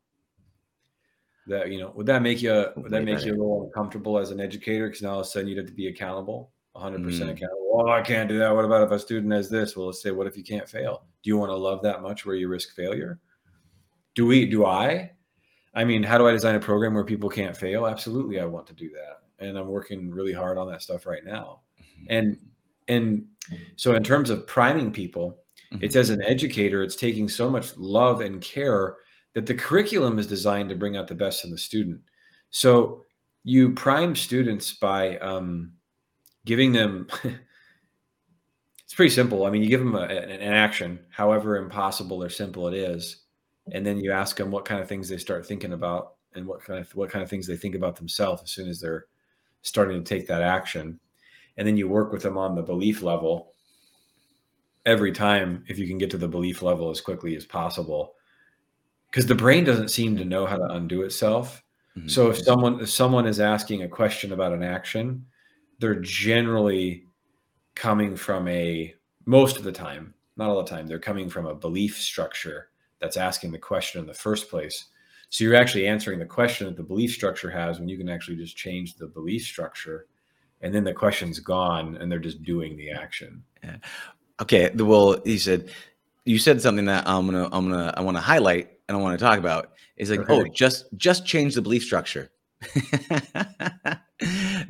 [1.48, 4.30] That you know, would that make you would that make you a little uncomfortable as
[4.30, 4.86] an educator?
[4.86, 7.32] Because now all of a sudden you'd have to be accountable, 100 percent mm.
[7.32, 7.70] accountable.
[7.74, 8.54] Oh, I can't do that.
[8.54, 9.76] What about if a student has this?
[9.76, 11.04] Well, let's say, what if you can't fail?
[11.22, 13.20] Do you want to love that much where you risk failure?
[14.16, 15.08] do we do i
[15.74, 18.66] i mean how do i design a program where people can't fail absolutely i want
[18.66, 22.06] to do that and i'm working really hard on that stuff right now mm-hmm.
[22.08, 22.38] and
[22.88, 23.24] and
[23.76, 25.38] so in terms of priming people
[25.72, 25.84] mm-hmm.
[25.84, 28.96] it's as an educator it's taking so much love and care
[29.34, 32.00] that the curriculum is designed to bring out the best in the student
[32.50, 33.04] so
[33.44, 35.70] you prime students by um,
[36.46, 37.06] giving them
[38.84, 39.44] it's pretty simple.
[39.44, 43.24] I mean you give them a, an action however impossible or simple it is
[43.72, 46.62] and then you ask them what kind of things they start thinking about and what
[46.64, 49.06] kind of what kind of things they think about themselves as soon as they're
[49.62, 51.00] starting to take that action.
[51.56, 53.52] And then you work with them on the belief level
[54.84, 58.14] every time if you can get to the belief level as quickly as possible.
[59.10, 61.62] Because the brain doesn't seem to know how to undo itself.
[61.96, 62.08] Mm-hmm.
[62.08, 65.24] so if someone if someone is asking a question about an action
[65.78, 67.04] they're generally
[67.74, 68.94] coming from a
[69.26, 72.68] most of the time not all the time they're coming from a belief structure
[73.00, 74.86] that's asking the question in the first place.
[75.28, 78.36] So you're actually answering the question that the belief structure has when you can actually
[78.36, 80.06] just change the belief structure
[80.60, 83.42] and then the question's gone and they're just doing the action.
[83.62, 83.76] Yeah.
[84.40, 84.70] Okay.
[84.70, 85.70] Well, he said
[86.24, 89.18] you said something that I'm gonna I'm gonna I want to highlight and I want
[89.18, 90.32] to talk about is like, okay.
[90.32, 92.30] oh, just just change the belief structure.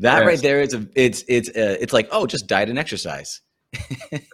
[0.00, 0.26] that yes.
[0.26, 3.40] right there is a it's it's uh, it's like oh just diet and exercise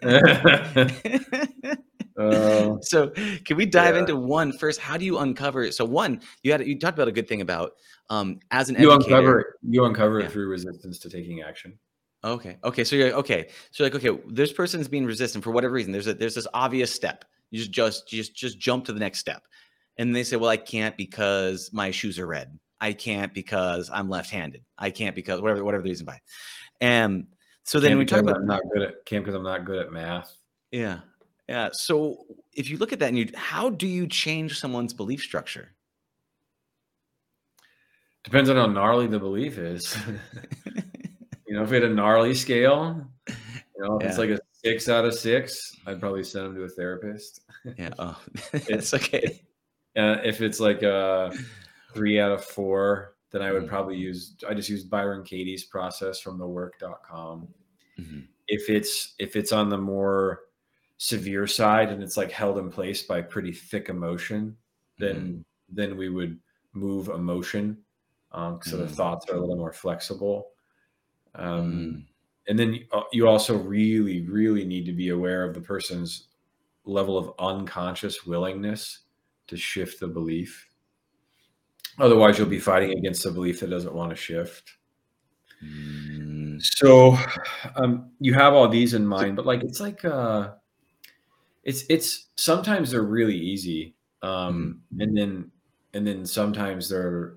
[0.02, 0.76] uh,
[2.82, 3.10] so
[3.44, 4.00] can we dive yeah.
[4.00, 4.80] into one first?
[4.80, 5.70] How do you uncover?
[5.72, 7.72] So one, you had you talked about a good thing about
[8.10, 10.26] um, as an you educator, uncover you uncover yeah.
[10.26, 11.78] it through resistance to taking action.
[12.24, 12.58] Okay.
[12.62, 12.84] Okay.
[12.84, 13.48] So you're like, okay.
[13.70, 15.92] So like okay, this person's being resistant for whatever reason.
[15.92, 17.24] There's a there's this obvious step.
[17.50, 19.42] You just just just just jump to the next step,
[19.98, 22.58] and they say, well, I can't because my shoes are red.
[22.82, 24.64] I can't because I'm left-handed.
[24.76, 26.20] I can't because whatever whatever the reason by.
[26.80, 27.28] And
[27.62, 29.86] so then can't we talk about I'm not good at can't because I'm not good
[29.86, 30.36] at math.
[30.72, 30.98] Yeah.
[31.48, 31.68] Yeah.
[31.72, 35.68] So if you look at that and you, how do you change someone's belief structure?
[38.24, 39.96] Depends on how gnarly the belief is.
[41.46, 43.34] you know, if we had a gnarly scale, you
[43.78, 44.08] know, if yeah.
[44.08, 47.42] it's like a six out of six, I'd probably send them to a therapist.
[47.78, 47.90] yeah.
[48.00, 48.20] Oh,
[48.52, 49.40] it's okay.
[49.96, 51.32] Uh, if it's like a
[51.92, 53.70] three out of four, then I would mm-hmm.
[53.70, 57.48] probably use, I just use Byron Katie's process from the work.com.
[57.98, 58.20] Mm-hmm.
[58.48, 60.40] If it's, if it's on the more,
[60.98, 64.56] severe side and it's like held in place by pretty thick emotion,
[64.98, 65.40] then mm-hmm.
[65.68, 66.38] then we would
[66.74, 67.76] move emotion
[68.32, 68.86] um, so mm-hmm.
[68.86, 70.48] the thoughts are a little more flexible.
[71.34, 72.00] Um, mm-hmm.
[72.48, 72.80] And then
[73.12, 76.28] you also really, really need to be aware of the person's
[76.84, 79.00] level of unconscious willingness
[79.46, 80.68] to shift the belief.
[81.98, 84.72] Otherwise, you'll be fighting against a belief that doesn't want to shift.
[85.64, 86.60] Mm.
[86.62, 87.18] So
[87.76, 90.50] um, you have all these in mind, but like it's like uh,
[91.64, 95.00] it's it's sometimes they're really easy um mm-hmm.
[95.00, 95.50] and then
[95.94, 97.34] and then sometimes they're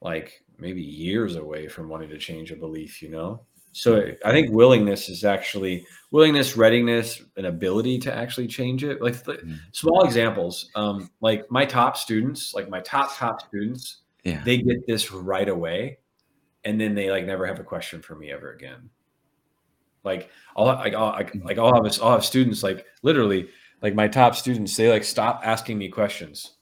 [0.00, 3.42] like maybe years away from wanting to change a belief you know
[3.72, 9.02] so i think willingness is actually willingness readiness and ability to actually change it.
[9.02, 9.54] Like mm-hmm.
[9.72, 14.42] small examples um like my top students like my top top students yeah.
[14.44, 15.98] they get this right away
[16.64, 18.90] and then they like never have a question for me ever again.
[20.04, 23.48] Like I'll like I'll, like I'll have I'll have students like literally
[23.82, 26.54] like my top students they like stop asking me questions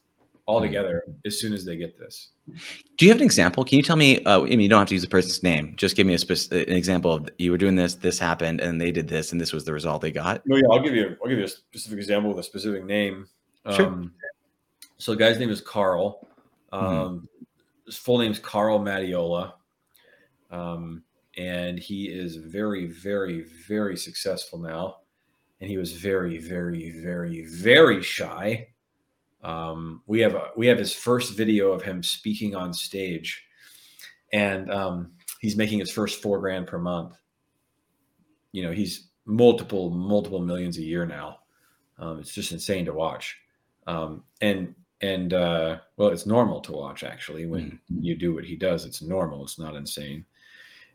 [0.49, 2.29] altogether as soon as they get this.
[2.97, 3.65] Do you have an example?
[3.65, 4.23] Can you tell me?
[4.25, 5.75] Uh, I mean, you don't have to use the person's name.
[5.77, 8.81] Just give me a spec- an example of you were doing this, this happened, and
[8.81, 10.43] they did this, and this was the result they got.
[10.47, 11.17] No, yeah, I'll give you.
[11.23, 13.27] I'll give you a specific example with a specific name.
[13.75, 13.87] Sure.
[13.87, 14.13] Um,
[14.99, 16.27] so the guy's name is Carl.
[16.73, 16.87] Mm-hmm.
[16.87, 17.25] Um, mm-hmm.
[17.87, 19.55] His full name is Carl Mattiola
[20.51, 21.03] Um,
[21.37, 24.99] and he is very, very, very successful now.
[25.61, 28.69] And he was very, very, very, very shy.
[29.47, 33.45] Um, we have a, we have his first video of him speaking on stage,
[34.33, 37.15] and um, he's making his first four grand per month.
[38.51, 41.39] You know, he's multiple, multiple millions a year now.
[41.97, 43.39] Um, it's just insane to watch.
[43.87, 48.03] Um, and and uh, well, it's normal to watch actually when mm-hmm.
[48.03, 48.85] you do what he does.
[48.85, 49.45] It's normal.
[49.45, 50.25] It's not insane.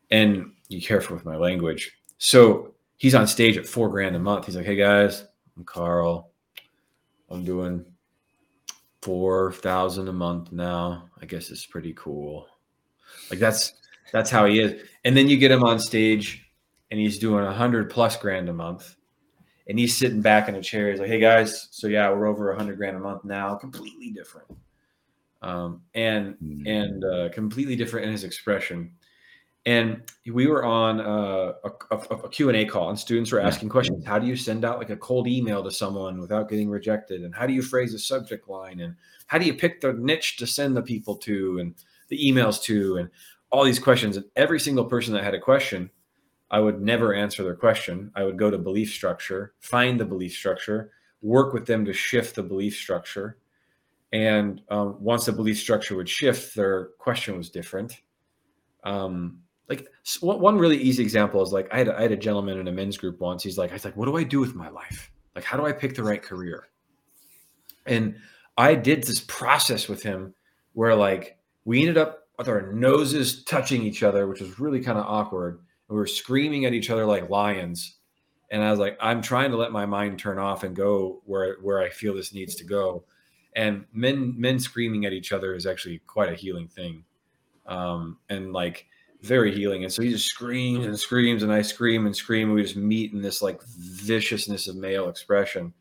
[0.09, 1.97] And be careful with my language.
[2.17, 4.47] So he's on stage at four grand a month.
[4.47, 5.23] He's like, "Hey guys,
[5.55, 6.31] I'm Carl.
[7.29, 7.85] I'm doing
[9.01, 11.09] four thousand a month now.
[11.21, 12.47] I guess it's pretty cool.
[13.29, 13.73] Like that's
[14.11, 14.81] that's how he is.
[15.03, 16.49] And then you get him on stage,
[16.89, 18.95] and he's doing a hundred plus grand a month,
[19.67, 20.91] and he's sitting back in a chair.
[20.91, 23.55] He's like, "Hey guys, so yeah, we're over a hundred grand a month now.
[23.55, 24.47] Completely different,
[25.41, 26.67] um, and mm-hmm.
[26.67, 28.93] and uh, completely different in his expression."
[29.65, 34.03] And we were on uh, a, a, a Q&A call and students were asking questions.
[34.05, 37.21] How do you send out like a cold email to someone without getting rejected?
[37.21, 38.79] And how do you phrase a subject line?
[38.79, 38.95] And
[39.27, 41.75] how do you pick the niche to send the people to and
[42.11, 43.09] the emails to and
[43.51, 44.17] all these questions.
[44.17, 45.89] And every single person that had a question,
[46.51, 48.11] I would never answer their question.
[48.15, 52.35] I would go to belief structure, find the belief structure, work with them to shift
[52.35, 53.37] the belief structure.
[54.11, 58.01] And um, once the belief structure would shift, their question was different.
[58.83, 59.39] Um,
[59.71, 59.87] like
[60.19, 62.73] one really easy example is like I had, a, I had a gentleman in a
[62.73, 63.41] men's group once.
[63.41, 65.09] He's like, I was like, what do I do with my life?
[65.33, 66.67] Like, how do I pick the right career?
[67.85, 68.17] And
[68.57, 70.33] I did this process with him
[70.73, 74.97] where like we ended up with our noses touching each other, which was really kind
[74.97, 75.59] of awkward.
[75.87, 77.97] And we were screaming at each other like lions.
[78.49, 81.55] And I was like, I'm trying to let my mind turn off and go where
[81.61, 83.05] where I feel this needs to go.
[83.55, 87.05] And men men screaming at each other is actually quite a healing thing.
[87.65, 88.87] Um, and like
[89.21, 89.83] very healing.
[89.83, 92.47] And so he just screams and screams, and I scream and scream.
[92.49, 95.73] And we just meet in this like viciousness of male expression.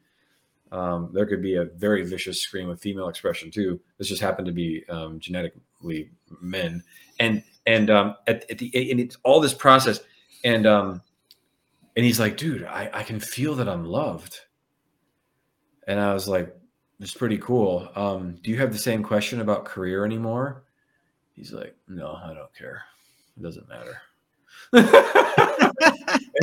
[0.72, 3.80] Um, there could be a very vicious scream of female expression too.
[3.98, 6.82] This just happened to be um, genetically men,
[7.18, 10.00] and and um, at, at the and it's all this process,
[10.44, 11.02] and um,
[11.96, 14.38] and he's like, dude, I, I can feel that I'm loved,
[15.88, 16.56] and I was like,
[17.00, 17.88] it's pretty cool.
[17.96, 20.62] Um, do you have the same question about career anymore?
[21.34, 22.84] He's like, no, I don't care.
[23.40, 24.02] It doesn't matter.
[24.72, 25.72] and,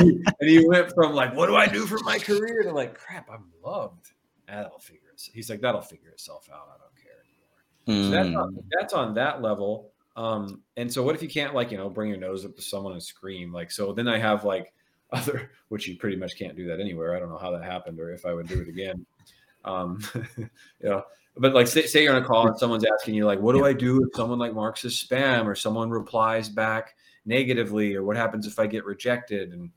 [0.00, 2.98] he, and, he, went from like, what do I do for my career to like,
[2.98, 4.10] crap, I'm loved.
[4.48, 5.22] That'll figure it.
[5.32, 6.68] He's like, that'll figure itself out.
[6.74, 8.02] I don't care anymore.
[8.02, 8.04] Mm.
[8.04, 8.60] So that's on, hmm.
[8.70, 9.92] that's on that level.
[10.16, 12.62] Um, and so what if you can't like, you know, bring your nose up to
[12.62, 13.52] someone and scream?
[13.52, 14.72] Like, so then I have like
[15.12, 17.14] other, which you pretty much can't do that anywhere.
[17.14, 19.06] I don't know how that happened or if I would do it again.
[19.68, 20.00] Um,
[20.38, 20.48] you
[20.82, 21.04] know,
[21.36, 23.64] but like say, say, you're on a call and someone's asking you like, what do
[23.64, 28.16] I do if someone like marks as spam or someone replies back negatively or what
[28.16, 29.52] happens if I get rejected?
[29.52, 29.70] And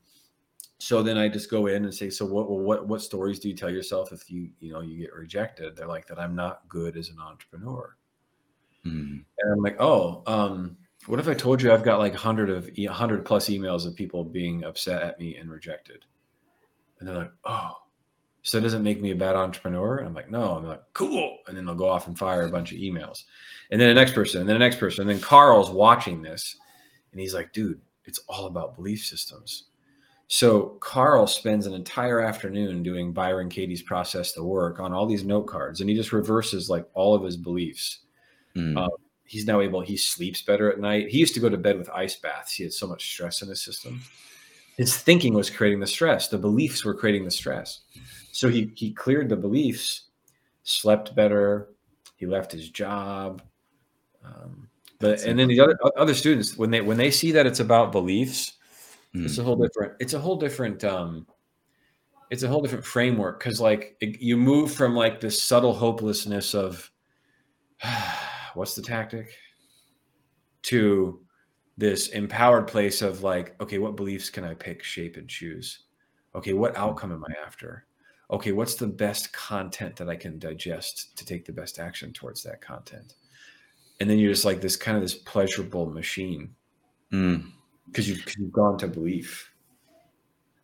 [0.80, 3.56] so then I just go in and say, so what, what, what stories do you
[3.56, 5.76] tell yourself if you, you know, you get rejected?
[5.76, 6.20] They're like that.
[6.20, 7.96] I'm not good as an entrepreneur.
[8.86, 9.24] Mm.
[9.38, 12.70] And I'm like, oh, um, what if I told you I've got like hundred of
[12.90, 16.06] hundred plus emails of people being upset at me and rejected?
[17.00, 17.74] And they're like, oh,
[18.44, 20.00] so it doesn't make me a bad entrepreneur.
[20.00, 20.56] I'm like, no.
[20.56, 21.38] I'm like, cool.
[21.48, 23.24] And then they'll go off and fire a bunch of emails.
[23.70, 25.02] And then the next person, and then the next person.
[25.02, 26.56] And then Carl's watching this
[27.12, 29.66] and he's like, dude, it's all about belief systems.
[30.28, 35.26] So Carl spends an entire afternoon doing Byron Katie's process to work on all these
[35.26, 38.00] note cards, and he just reverses like all of his beliefs.
[38.56, 38.78] Mm.
[38.78, 38.92] Um,
[39.26, 39.82] he's now able.
[39.82, 41.10] He sleeps better at night.
[41.10, 42.54] He used to go to bed with ice baths.
[42.54, 44.02] He had so much stress in his system.
[44.78, 46.30] His thinking was creating the stress.
[46.30, 47.82] The beliefs were creating the stress.
[48.32, 50.04] So he he cleared the beliefs,
[50.64, 51.70] slept better.
[52.16, 53.42] He left his job.
[54.24, 57.60] Um, but and then the other other students when they when they see that it's
[57.60, 58.54] about beliefs,
[59.16, 59.26] mm.
[59.26, 59.94] it's a whole different.
[60.00, 60.84] It's a whole different.
[60.84, 61.26] um
[62.32, 66.56] it's a whole different framework because like it, you move from like this subtle hopelessness
[66.56, 66.90] of
[68.56, 69.36] what's the tactic
[70.64, 71.20] to
[71.78, 75.80] this empowered place of like okay what beliefs can i pick shape and choose
[76.34, 77.86] okay what outcome am i after
[78.32, 82.44] okay, what's the best content that I can digest to take the best action towards
[82.44, 83.16] that content?
[84.00, 86.56] And then you're just like this kind of this pleasurable machine
[87.10, 88.08] because mm.
[88.08, 89.52] you, you've gone to belief.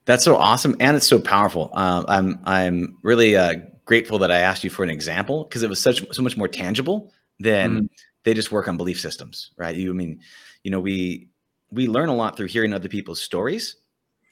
[0.05, 1.70] That's so awesome, and it's so powerful.
[1.74, 5.70] Um, I'm I'm really uh, grateful that I asked you for an example because it
[5.70, 7.89] was such so much more tangible than mm.
[8.24, 9.76] they just work on belief systems, right?
[9.76, 10.22] You I mean,
[10.63, 11.28] you know, we
[11.70, 13.76] we learn a lot through hearing other people's stories,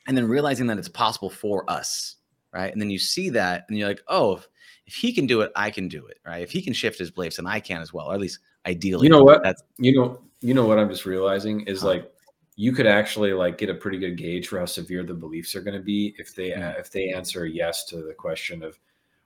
[0.08, 2.16] and then realizing that it's possible for us
[2.56, 2.72] right?
[2.72, 4.48] And then you see that and you're like, oh, if,
[4.88, 6.42] if he can do it, I can do it, right?
[6.42, 9.04] If he can shift his beliefs, then I can as well, or at least ideally.
[9.04, 9.44] You know what?
[9.44, 12.12] That's you know, you know what I'm just realizing is like
[12.56, 15.62] you could actually like get a pretty good gauge for how severe the beliefs are
[15.62, 16.80] going to be if they Mm.
[16.80, 18.80] if they answer yes to the question of,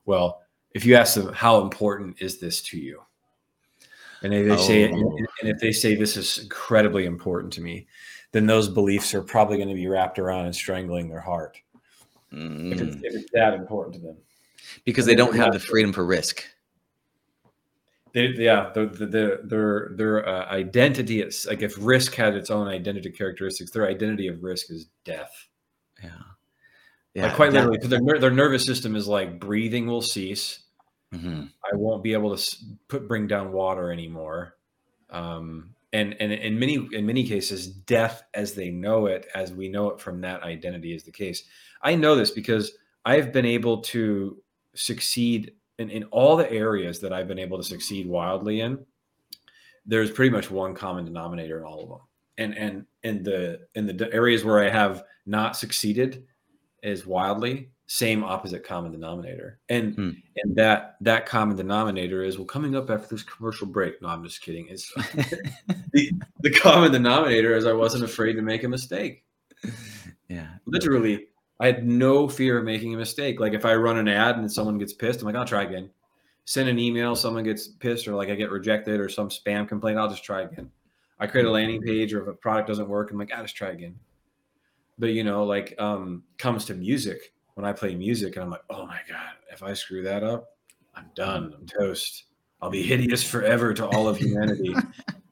[0.06, 0.42] well,
[0.74, 3.02] if you ask them how important is this to you,
[4.24, 4.96] and they, they say Oh.
[4.96, 7.86] and, and if they say this is incredibly important to me,
[8.32, 11.60] then those beliefs are probably going to be wrapped around and strangling their heart
[12.32, 13.04] if, it's, Mm.
[13.04, 14.18] if it's that important to them.
[14.86, 16.44] because they don't have the freedom for risk.
[18.14, 22.68] They, yeah, their their their their uh, identity is like if risk had its own
[22.68, 25.48] identity characteristics, their identity of risk is death.
[26.04, 27.26] Yeah.
[27.28, 30.60] like quite literally, because their their nervous system is like breathing will cease.
[31.14, 31.52] Mhm.
[31.72, 32.56] I won't be able to
[32.88, 34.58] put bring down water anymore.
[35.12, 39.70] Um, and and in many in many cases, death as they know it, as we
[39.70, 41.44] know it from that identity, is the case.
[41.82, 42.74] I know this because
[43.06, 44.42] I've been able to
[44.76, 48.86] succeed in, in all the areas that I've been able to succeed wildly in.
[49.86, 52.00] There's pretty much one common denominator in all of them,
[52.38, 56.26] and and in the in the areas where I have not succeeded
[56.84, 60.12] is wildly same opposite common denominator and Hmm.
[60.38, 64.24] and that that common denominator is well coming up after this commercial break no i'm
[64.24, 64.94] just kidding it's
[65.94, 66.12] the,
[66.42, 69.24] the common denominator is i wasn't afraid to make a mistake
[70.30, 70.50] yeah.
[70.68, 71.29] literally
[71.60, 73.40] i had no fear of making a mistake.
[73.40, 75.90] Like if i run an ad and someone gets pissed i'm like i'll try again.
[76.46, 79.98] Send an email someone gets pissed or like i get rejected or some spam complaint
[79.98, 80.70] i'll just try again.
[81.20, 83.56] I create a landing page or if a product doesn't work i'm like i'll just
[83.56, 83.96] try again.
[84.98, 87.34] But you know like um comes to music.
[87.56, 90.56] When i play music and i'm like oh my god if i screw that up
[90.96, 92.26] i'm done i'm toast.
[92.62, 94.74] I'll be hideous forever to all of humanity.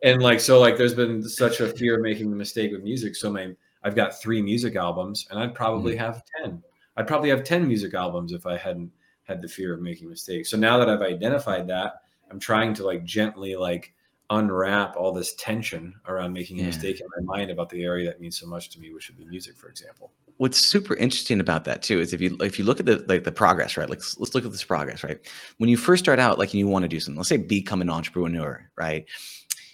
[0.03, 3.15] And like so like there's been such a fear of making the mistake with music.
[3.15, 3.55] So my
[3.87, 6.05] i've got three music albums and i'd probably mm-hmm.
[6.05, 6.61] have 10
[6.97, 8.91] i'd probably have 10 music albums if i hadn't
[9.23, 12.85] had the fear of making mistakes so now that i've identified that i'm trying to
[12.85, 13.93] like gently like
[14.29, 16.67] unwrap all this tension around making a Yeah.
[16.67, 19.17] mistake in my mind about the area that means so much to me which would
[19.17, 22.65] be music for example What's super interesting about that too is if you if you
[22.65, 23.89] look at the like the progress, right?
[23.89, 25.19] Like let's look at this progress, right?
[25.57, 27.89] When you first start out, like you want to do something, let's say become an
[27.89, 29.07] entrepreneur, right?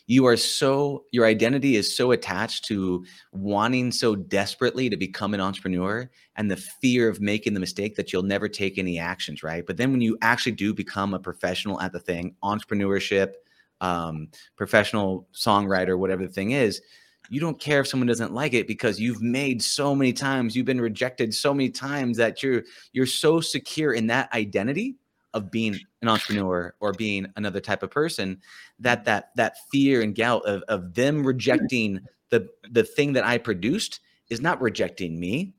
[0.06, 5.40] You are so your identity is so attached to wanting so desperately to become an
[5.40, 9.66] entrepreneur and the fear of making the mistake that you'll never take any actions, right?
[9.66, 13.34] But then when you actually do become a professional at the thing, entrepreneurship,
[13.80, 14.28] um,
[14.58, 16.82] professional songwriter, whatever the thing is,
[17.30, 20.66] you don't care if someone doesn't like it because you've made so many times you've
[20.66, 24.98] been rejected so many times that you're you're so secure in that identity
[25.34, 28.40] of being an entrepreneur or being another type of person
[28.80, 33.38] that that that fear and doubt of, of them rejecting the the thing that i
[33.38, 35.54] produced is not rejecting me.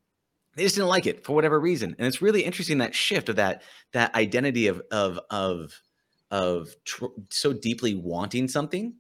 [0.57, 1.95] They just didn't like it for whatever reason.
[1.99, 3.63] And it's really interesting that shift of that
[3.93, 5.81] that identity of of of
[6.31, 8.95] of tr- so deeply wanting something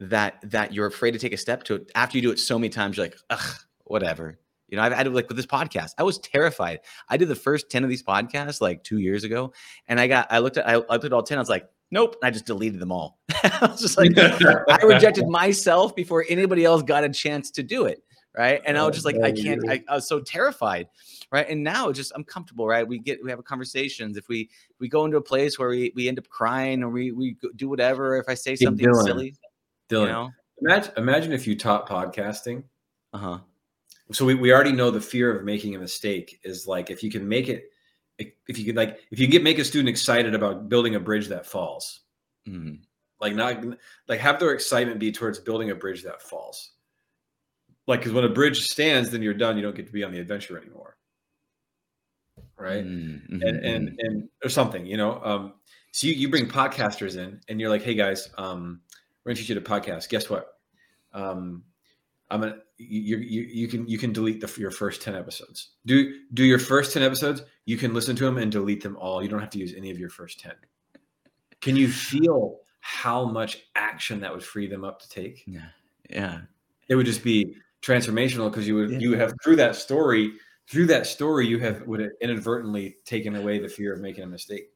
[0.00, 1.90] that that you're afraid to take a step to it.
[1.94, 4.38] After you do it so many times you're like ugh whatever
[4.68, 6.80] you know i've had like with this podcast i was terrified.
[7.08, 9.52] I did the first 10 of these podcasts like two years ago
[9.88, 12.16] and i got i looked at i looked at all 10 i was like nope
[12.20, 13.18] and i just deleted them all.
[13.44, 17.86] I was just like i rejected myself before anybody else got a chance to do
[17.86, 18.02] it
[18.36, 18.60] right?
[18.66, 20.88] And i was just like i can't I, I was so terrified
[21.32, 21.48] right?
[21.48, 22.86] And now just i'm comfortable right?
[22.86, 24.16] We get we have conversations.
[24.16, 27.12] If we we go into a place where we we end up crying or we
[27.12, 29.04] we do whatever if i say something Dylan.
[29.04, 29.34] silly
[29.88, 30.30] Dylan, you know?
[30.62, 32.64] Imagine, imagine if you taught podcasting
[33.12, 33.38] uh-huh
[34.12, 37.10] so we, we already know the fear of making a mistake is like if you
[37.10, 37.70] can make it
[38.18, 41.00] if you could like if you can get make a student excited about building a
[41.00, 42.00] bridge that falls.
[42.48, 42.80] Mhm.
[43.20, 43.64] like not
[44.08, 46.72] like have their excitement be towards building a bridge that falls.
[47.86, 49.56] Like because when a bridge stands then you're done.
[49.56, 50.96] You don't get to be on the adventure anymore.
[52.56, 52.84] Right?
[52.84, 53.96] Mhm, and and mhm.
[53.98, 55.20] and or something you know?
[55.24, 55.54] Um
[55.92, 58.80] so you, you bring podcasters in and you're like hey guys um
[59.24, 60.08] we're gonna teach you to podcast.
[60.08, 60.46] Guess what?
[61.12, 61.64] Um
[62.30, 65.70] i'm gonna you you you can you can delete the your first 10 episodes.
[65.86, 67.42] Do do your first 10 episodes.
[67.64, 69.22] You can listen to them and delete them all.
[69.22, 70.52] You don't have to use any of your first 10
[71.60, 75.42] can you feel how much action that would free them up to take?
[75.46, 75.66] Yeah.
[76.08, 76.40] Yeah.
[76.88, 78.98] It would just be transformational because you would Yeah.
[78.98, 80.32] you would have through that story
[80.68, 84.26] through that story you have would have inadvertently taken away the fear of making a
[84.26, 84.70] mistake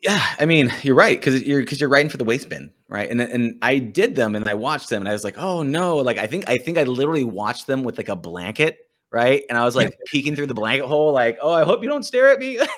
[0.00, 3.10] yeah i mean you're right because you're because you're writing for the waste bin right?
[3.10, 5.96] And and i did them and i watched them and i was like oh no
[5.96, 8.78] like i think i think i literally watched them with like a blanket
[9.10, 9.42] right?
[9.48, 12.04] And i was like peeking through the blanket hole like oh i hope you don't
[12.04, 12.58] stare at me.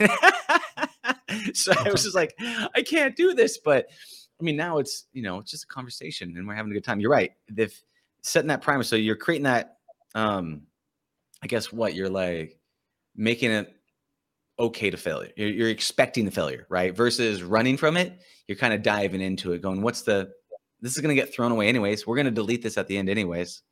[1.52, 2.34] So i was just like
[2.74, 3.86] i can't do this but
[4.40, 6.84] i mean now it's you know it's just a conversation and we're having a good
[6.84, 7.00] time.
[7.00, 7.82] You're right if
[8.22, 9.78] setting that primer so you're creating that
[10.14, 10.62] um
[11.42, 12.58] i guess what you're like
[13.16, 13.73] making it
[14.58, 15.30] okay to failure.
[15.36, 16.94] You're, you're expecting the failure, right?
[16.94, 20.30] Versus running from it, you're kind of diving into it, going, "What's the
[20.84, 22.06] this is going to get thrown away anyways.
[22.06, 23.62] We're going to delete this at the end anyways.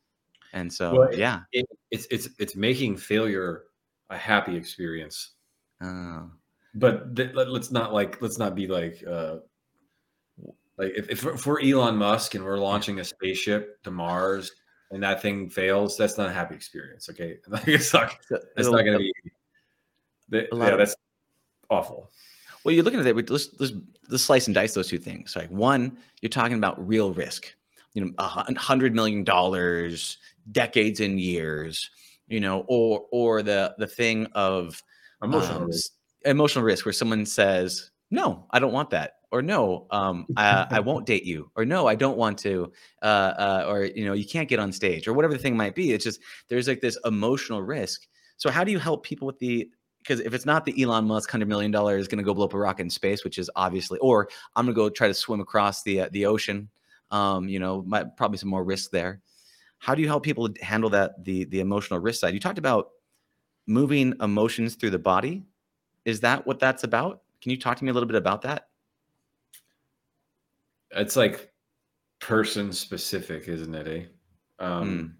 [0.51, 1.41] And so, Well, yeah.
[1.51, 3.65] It, it's it's it's making failure
[4.09, 5.33] a happy experience.
[5.81, 6.31] Oh.
[6.73, 9.37] But th- let, us not like let's not be like uh
[10.79, 14.51] like if, if, we're, if we're Elon Musk and we're launching a spaceship to Mars
[14.89, 17.09] and that thing fails, that's not a happy experience.
[17.09, 18.39] Okay, it's not So
[18.71, 19.13] not going to be.
[20.33, 20.95] The- a lot yeah, of- that's
[21.69, 22.11] awful.
[22.63, 23.15] Well, you're looking at it.
[23.15, 23.73] but Let's, let's
[24.09, 25.35] let's slice and dice those two things.
[25.35, 27.53] Like one, you're talking about real risk.
[27.93, 30.17] You know, a hundred million dollars,
[30.51, 31.89] decades and years.
[32.27, 34.81] You know, or or the the thing of
[35.21, 35.91] Emotional um, risk.
[36.25, 40.79] emotional risk, where someone says, "No, I don't want that," or "No, um, I, I
[40.89, 42.71] won't date you," or "No, I don't want to,"
[43.01, 45.75] uh, uh, or you know, you can't get on stage, or whatever the thing might
[45.75, 45.91] be.
[45.91, 46.19] It's just
[46.49, 48.07] there's like this emotional risk.
[48.37, 49.69] So how do you help people with the
[50.03, 52.45] because if it's not the Elon Musk hundred million dollars is going to go blow
[52.45, 55.13] up a rocket in space, which is obviously, or I'm going to go try to
[55.13, 56.69] swim across the uh, the ocean,
[57.11, 59.21] um, you know, might, probably some more risk there.
[59.79, 62.33] How do you help people handle that the the emotional risk side?
[62.33, 62.89] You talked about
[63.65, 65.43] moving emotions through the body.
[66.05, 67.21] Is that what that's about?
[67.41, 68.67] Can you talk to me a little bit about that?
[70.91, 71.51] It's like
[72.19, 73.87] person specific, isn't it?
[73.87, 74.63] Eh?
[74.63, 75.15] Um,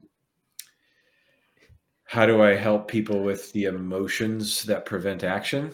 [2.14, 5.72] How do I help people with the emotions that prevent action?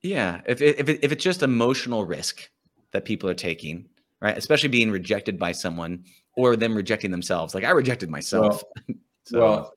[0.00, 2.48] Yeah, if if it, if it's just emotional risk
[2.92, 3.88] that people are taking,
[4.20, 4.38] right?
[4.38, 6.04] Especially being rejected by someone
[6.36, 7.52] or them rejecting themselves.
[7.52, 8.62] Like I rejected myself.
[9.24, 9.72] So- Well,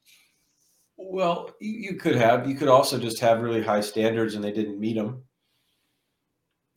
[0.98, 2.48] well, you, you could have.
[2.48, 5.24] You could also just have really high standards, and they didn't meet them.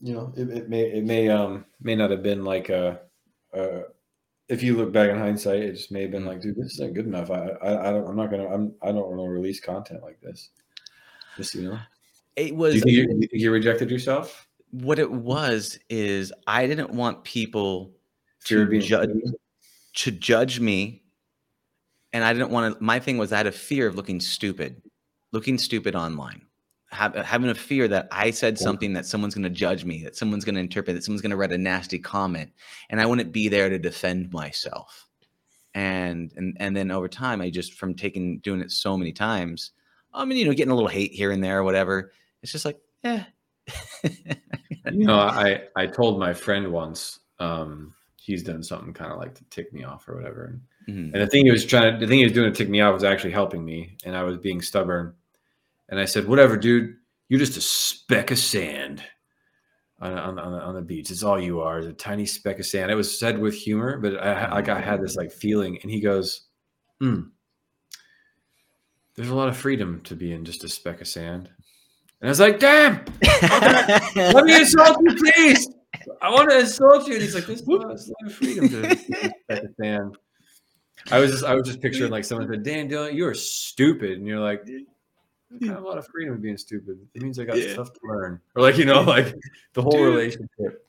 [0.00, 3.00] You know, it, it may it may um may not have been like a,
[3.52, 3.82] a
[4.50, 6.94] if you look back in hindsight, it just may have been like, dude, this isn't
[6.94, 7.30] good enough.
[7.30, 10.20] I I, I don't, I'm not gonna I'm I don't want to release content like
[10.20, 10.50] this.
[11.36, 11.78] Just you know,
[12.36, 14.46] it was you, you, you rejected yourself?
[14.70, 17.92] what it was is I didn't want people
[18.40, 19.10] Fear to judge
[19.92, 21.02] to judge me,
[22.12, 22.82] and I didn't want to.
[22.82, 24.80] My thing was I had a fear of looking stupid,
[25.32, 26.42] looking stupid online,
[26.92, 30.16] Have, having a fear that I said something that someone's going to judge me, that
[30.16, 32.50] someone's going to interpret, that someone's going to write a nasty comment,
[32.88, 35.06] and I wouldn't be there to defend myself.
[35.74, 39.70] And and and then over time, I just from taking doing it so many times,
[40.12, 42.12] I mean, you know, getting a little hate here and there, or whatever.
[42.42, 43.22] It's just like, eh.
[44.02, 49.34] you know, I I told my friend once, um, he's done something kind of like
[49.36, 51.12] to tick me off or whatever, and Mhm.
[51.12, 52.80] And the thing he was trying to, the thing he was doing to tick me
[52.80, 53.96] off was actually helping me.
[54.04, 55.14] And I was being stubborn.
[55.90, 56.94] And I said, whatever, dude,
[57.28, 59.02] you're just a speck of sand
[60.00, 61.10] on, on, on, the, on the beach.
[61.10, 62.90] It's all you are a tiny speck of sand.
[62.90, 65.78] It was said with humor, but I, like I had this like feeling.
[65.82, 66.46] And he goes,
[67.00, 67.22] hmm,
[69.16, 71.50] there's a lot of freedom to be in just a speck of sand.
[72.20, 73.04] And I was like, damn,
[74.16, 75.68] let me insult you, please.
[76.22, 77.14] I want to insult you.
[77.14, 80.16] And he's like, there's a lot, of freedom to be in a speck of sand.
[81.10, 84.18] I was just I was just picturing like someone said, Dan Dylan, you are stupid.
[84.18, 84.66] And you're like,
[85.52, 86.98] I have a lot of freedom of being stupid.
[87.14, 87.72] It means I got Yeah.
[87.72, 88.40] stuff to learn.
[88.54, 89.34] Or like, you know, like
[89.74, 90.14] the whole Dude.
[90.14, 90.86] relationship.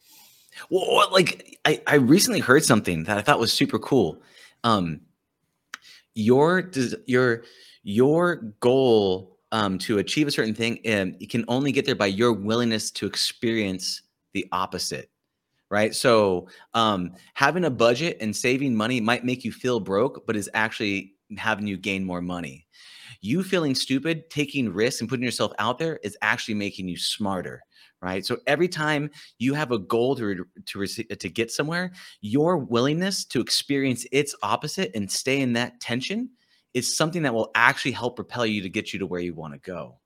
[0.70, 4.22] Well, like I, I recently heard something that I thought was super cool.
[4.64, 5.02] Um,
[6.14, 6.70] your
[7.06, 7.44] your
[7.84, 12.06] your goal um, to achieve a certain thing, um, you can only get there by
[12.08, 14.02] your willingness to experience
[14.34, 15.10] the opposite,
[15.70, 15.96] right?
[15.96, 20.50] So um, having a budget and saving money might make you feel broke, but is
[20.54, 22.68] actually having you gain more money.
[23.22, 27.62] You feeling stupid, taking risks, and putting yourself out there is actually making you smarter,
[28.02, 28.26] right?
[28.26, 31.92] So every time you have a goal to to to get somewhere,
[32.22, 36.32] your willingness to experience its opposite and stay in that tension
[36.74, 39.54] is something that will actually help propel you to get you to where you want
[39.54, 40.00] to go.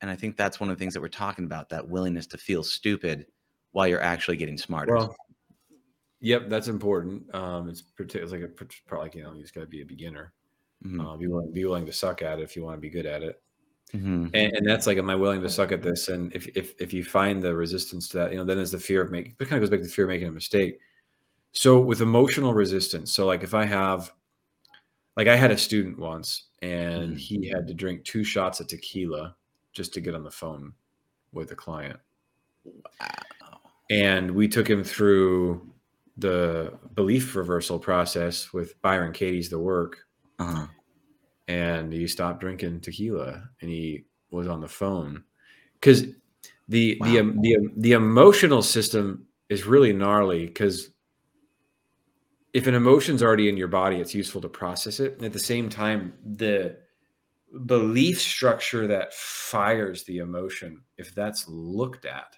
[0.00, 2.38] And I think that's one of the things that we're talking about that willingness to
[2.38, 3.26] feel stupid
[3.72, 4.94] while you're actually getting smarter.
[4.94, 5.16] Well,
[6.20, 7.34] yep, that's important.
[7.34, 8.48] Um, it's like a
[8.86, 10.32] probably you know you just got to be a beginner.
[10.86, 12.90] Mhm, Uh, be willing be willing to suck at it if you want to be
[12.90, 13.42] good at it.
[13.94, 14.30] mhm.
[14.34, 16.08] And, and that's like, am I willing to suck at this?
[16.08, 18.78] And if if if you find the resistance to that, you know, then there's the
[18.80, 19.36] fear of making.
[19.40, 20.78] It kind of goes back to the fear of making a mistake.
[21.52, 24.12] So with emotional resistance, so like if I have,
[25.16, 27.18] like I had a student once, and Mhm.
[27.18, 29.36] he had to drink two shots of tequila
[29.72, 30.74] just to get on the phone
[31.32, 31.98] with a client,
[33.00, 33.60] Wow.
[33.90, 35.72] and we took him through
[36.18, 40.05] the belief reversal process with Byron Katie's The Work,
[40.38, 40.66] Uh-huh.
[41.48, 45.24] and he stopped drinking tequila and he was on the phone
[45.80, 46.02] because
[46.68, 47.20] the the Wow.
[47.20, 50.90] um, the um, the emotional system is really gnarly because
[52.52, 55.38] if an emotion's already in your body it's useful to process it and at the
[55.38, 56.76] same time the
[57.66, 62.36] belief structure that fires the emotion if that's looked at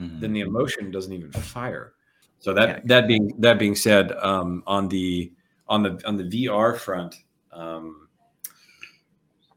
[0.00, 0.20] Mhm.
[0.20, 1.94] then the emotion doesn't even fire
[2.38, 5.32] So that that being that being said, um, on the
[5.68, 7.16] on the on the VR front,
[7.56, 8.08] um,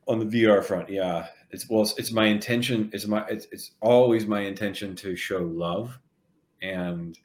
[0.08, 2.90] on the VR front, yeah, it's well, it's, it's my intention.
[2.94, 6.00] It's my it's, it's always my intention to show love,
[6.62, 7.18] and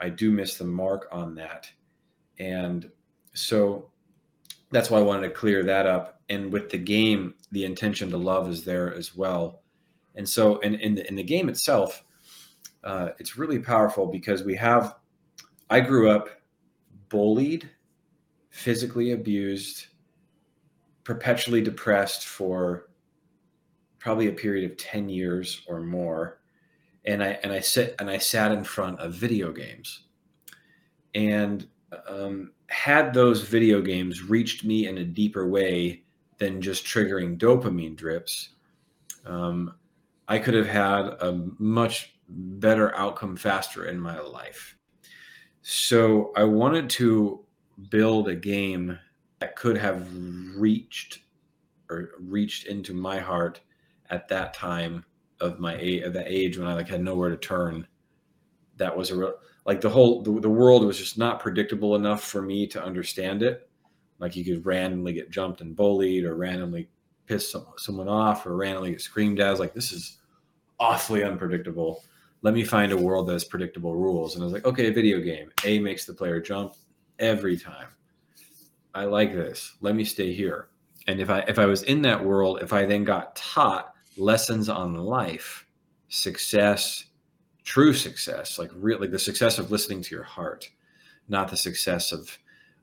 [0.00, 1.70] I do miss the mark on that,
[2.38, 2.90] and
[3.32, 3.90] so
[4.70, 6.20] that's why I wanted to clear that up.
[6.28, 9.62] And with the game, the intention to love is there as well,
[10.14, 12.04] and so in in the, in the game itself,
[12.84, 14.96] uh, it's really powerful because we have.
[15.68, 16.28] I grew up
[17.08, 17.70] bullied,
[18.50, 19.86] physically abused
[21.04, 22.88] perpetually depressed for
[23.98, 26.40] probably a period of 10 years or more.
[27.06, 30.04] And i and i sit and i sat in front of video games.
[31.14, 31.66] And
[32.06, 36.04] um, had those video games reached me in a deeper way
[36.38, 38.50] than just triggering dopamine drips
[39.26, 39.74] um,
[40.28, 44.76] i could have had a much better outcome faster in my life.
[45.62, 47.44] So i wanted to
[47.90, 48.98] build a game
[49.40, 50.08] that could have
[50.56, 51.20] reached
[51.90, 53.60] or reached into my heart
[54.10, 55.04] at that time
[55.40, 57.86] of my age of that age when I like had nowhere to turn.
[58.76, 59.34] That was a real
[59.66, 63.42] like the whole the, the world was just not predictable enough for me to understand
[63.42, 63.68] it.
[64.18, 66.88] Like you could randomly get jumped and bullied or randomly
[67.26, 69.48] piss some, someone off or randomly get screamed at.
[69.48, 70.18] I was like, this is
[70.78, 72.04] awfully unpredictable.
[72.42, 74.34] Let me find a world that has predictable rules.
[74.34, 75.50] And I was like, okay, a video game.
[75.64, 76.74] A makes the player jump
[77.18, 77.88] every time.
[78.94, 79.74] I like this.
[79.80, 80.68] Let me stay here.
[81.06, 84.68] And if I if I was in that world, if I then got taught lessons
[84.68, 85.66] on life,
[86.08, 87.04] success,
[87.64, 90.68] true success, like really like the success of listening to your heart,
[91.28, 92.36] not the success of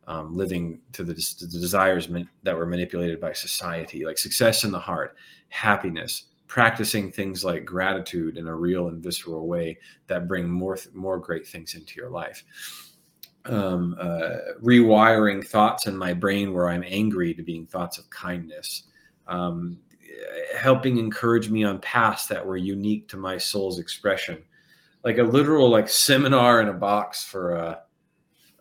[0.07, 2.07] um, living to the, the desires
[2.43, 5.17] that were manipulated by society, like success in the heart,
[5.49, 9.77] happiness, practicing things like gratitude in a real and visceral way
[10.07, 12.43] that bring more more great things into your life
[13.49, 18.83] um, uh, rewiring thoughts in my brain where I'm angry to being thoughts of kindness,
[19.27, 19.77] um,
[20.55, 24.43] helping encourage me on paths that were unique to my soul's expression,
[25.03, 27.81] like a literal like seminar in a box for a,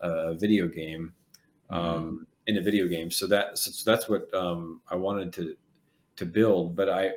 [0.01, 1.13] a video game,
[1.71, 2.17] um, mm-hmm.
[2.47, 3.11] in a video game.
[3.11, 5.57] So that so that's what um, I wanted to
[6.17, 6.77] to build.
[6.77, 7.13] But I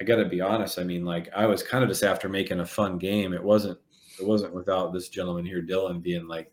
[0.00, 0.78] I got to be honest.
[0.78, 3.32] I mean, like I was kind of just after making a fun game.
[3.32, 3.78] It wasn't
[4.20, 6.52] it wasn't without this gentleman here, Dylan, being like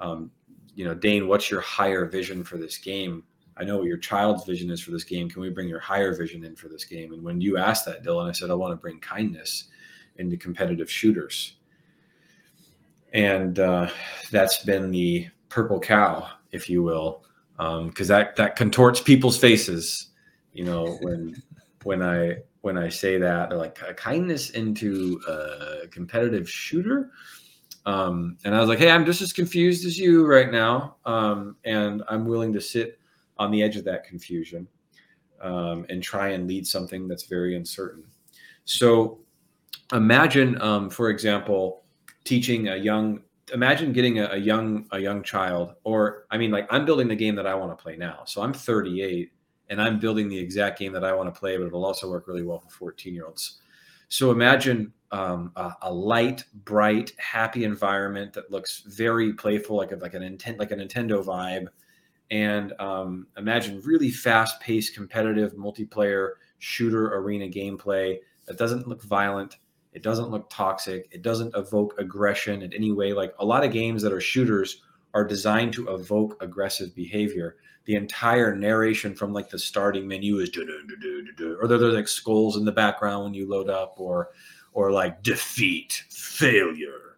[0.00, 0.30] um,
[0.74, 3.22] you know, Dane, what's your higher vision for this game?
[3.56, 5.28] I know what your child's vision is for this game.
[5.28, 7.12] Can we bring your higher vision in for this game?
[7.12, 9.68] And when you asked that, Dylan, I said, I want to bring kindness
[10.16, 11.56] into competitive shooters.
[13.12, 13.90] And uh,
[14.32, 17.24] that's been the purple cow, if you will,
[17.60, 20.10] Um, because um, that that contorts people's faces.
[20.52, 21.40] You know, when
[21.84, 27.10] when I when I say that, they're like kindness into a competitive shooter.
[27.86, 30.96] Um, and I was like, hey, I'm just as confused as you right now.
[31.04, 32.98] Um, and I'm willing to sit
[33.38, 34.66] on the edge of that confusion
[35.40, 38.04] um, and try and lead something that's very uncertain.
[38.64, 39.20] So
[39.92, 41.84] imagine, um, for example,
[42.24, 43.22] teaching a young,
[43.52, 47.16] imagine getting a, a young, a young child, or I mean, like I'm building the
[47.16, 48.22] game that I want to play now.
[48.24, 49.30] So I'm 38
[49.68, 52.26] and I'm building the exact game that I want to play, but it'll also work
[52.26, 53.58] really well for 14 year olds.
[54.08, 59.96] So imagine um, a, a, light, bright, happy environment that looks very playful, like a,
[59.96, 61.68] like an intent, like a Nintendo vibe.
[62.32, 69.58] And um, imagine really fast-paced, competitive multiplayer shooter arena gameplay that doesn't look violent.
[69.92, 71.06] It doesn't look toxic.
[71.12, 73.12] It doesn't evoke aggression in any way.
[73.12, 74.82] Like a lot of games that are shooters
[75.14, 77.54] are designed to evoke aggressive behavior.
[77.84, 82.72] The entire narration from like the starting menu is or there's like skulls in the
[82.72, 84.30] background when you load up, or
[84.74, 87.16] or like defeat, failure,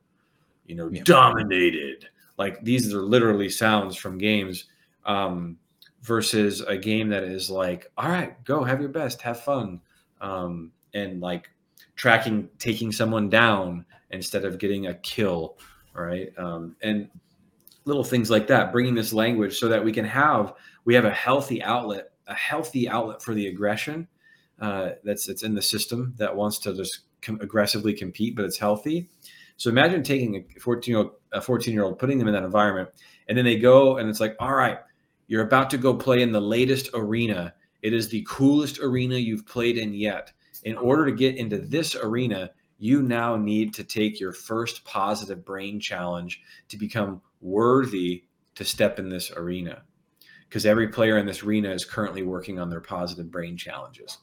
[0.67, 1.03] you know, yeah.
[1.05, 2.09] dominated.
[2.39, 4.67] Like these are literally sounds from games
[5.05, 5.57] um,
[6.03, 9.81] versus a game that is like, all right, go have your best, have fun,
[10.21, 11.51] um, and like
[11.97, 15.59] tracking, taking someone down instead of getting a kill,
[15.95, 16.29] right?
[16.39, 17.09] Um, and
[17.87, 20.55] little things like that, bringing this language so that we can have
[20.85, 24.07] we have a healthy outlet, a healthy outlet for the aggression
[24.61, 28.59] uh, that's that's in the system that wants to just com- aggressively compete, but it's
[28.59, 29.11] healthy.
[29.57, 32.45] So imagine taking a 14 year old, a 14 year old, putting them in that
[32.45, 32.91] environment,
[33.29, 34.79] and then they go and it's like, all right,
[35.27, 37.55] you're about to go play in the latest arena.
[37.83, 40.33] It is the coolest arena you've played in yet.
[40.63, 45.45] In order to get into this arena, you now need to take your first positive
[45.45, 48.25] brain challenge to become worthy
[48.55, 49.83] to step in this arena.
[50.49, 54.19] because every player in this arena is currently working on their positive brain challenges.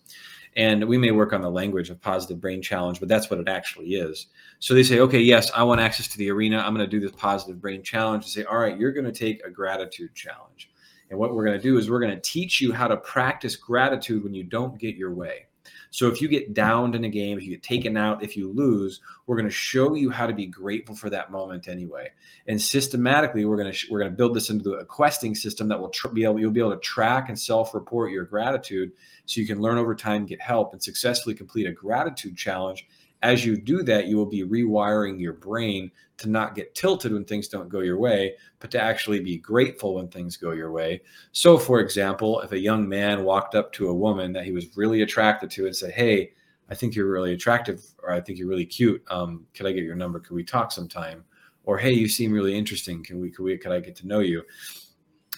[0.55, 3.49] And we may work on the language of positive brain challenge, but that's what it
[3.49, 4.27] actually is.
[4.59, 6.59] So they say, okay, yes, I want access to the arena.
[6.59, 8.25] I'm going to do this positive brain challenge.
[8.25, 10.69] And say, all right, you're going to take a gratitude challenge.
[11.09, 13.55] And what we're going to do is we're going to teach you how to practice
[13.55, 15.47] gratitude when you don't get your way.
[15.93, 18.51] So if you get downed in a game, if you get taken out, if you
[18.51, 22.09] lose, we're going to show you how to be grateful for that moment anyway.
[22.47, 25.79] And systematically, we're going to we're going to build this into a questing system that
[25.79, 28.91] will tr- be able you'll be able to track and self-report your gratitude,
[29.27, 32.87] so you can learn over time, get help, and successfully complete a gratitude challenge
[33.23, 37.23] as you do that, you will be rewiring your brain to not get tilted when
[37.23, 41.01] things don't go your way, but to actually be grateful when things go your way.
[41.31, 44.75] So, for example, if a young man walked up to a woman that he was
[44.77, 46.33] really attracted to and said, Hey,
[46.69, 49.01] I think you're really attractive, or I think you're really cute.
[49.09, 50.19] Um, could I get your number?
[50.19, 51.23] Could we talk sometime?
[51.63, 53.03] Or hey, you seem really interesting.
[53.03, 53.31] Can we?
[53.31, 53.57] Could we?
[53.57, 54.43] Could I get to know you?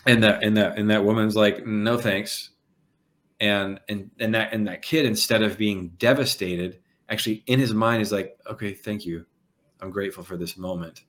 [0.07, 2.49] And that and that and that woman's like, no thanks.
[3.39, 6.79] And and and that and that kid, instead of being devastated,
[7.09, 9.25] actually in his mind is like, okay, thank you.
[9.81, 11.03] I'm grateful for this moment.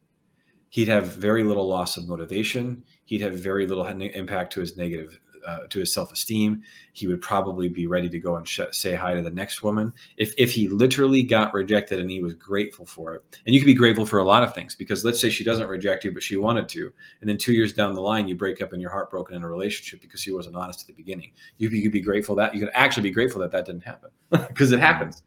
[0.71, 2.85] He'd have very little loss of motivation.
[3.05, 6.61] He'd have very little impact to his negative, uh, to his self-esteem.
[6.93, 9.93] He would probably be ready to go and sh- say hi to the next woman.
[10.17, 13.67] If if he literally got rejected and he was grateful for it, and you could
[13.67, 16.23] be grateful for a lot of things because let's say she doesn't reject you, but
[16.23, 18.91] she wanted to, and then two years down the line you break up and you're
[18.91, 21.33] heartbroken in a relationship because she wasn't honest at the beginning.
[21.59, 24.11] You, you could be grateful that you could actually be grateful that that didn't happen
[24.31, 25.23] because it happens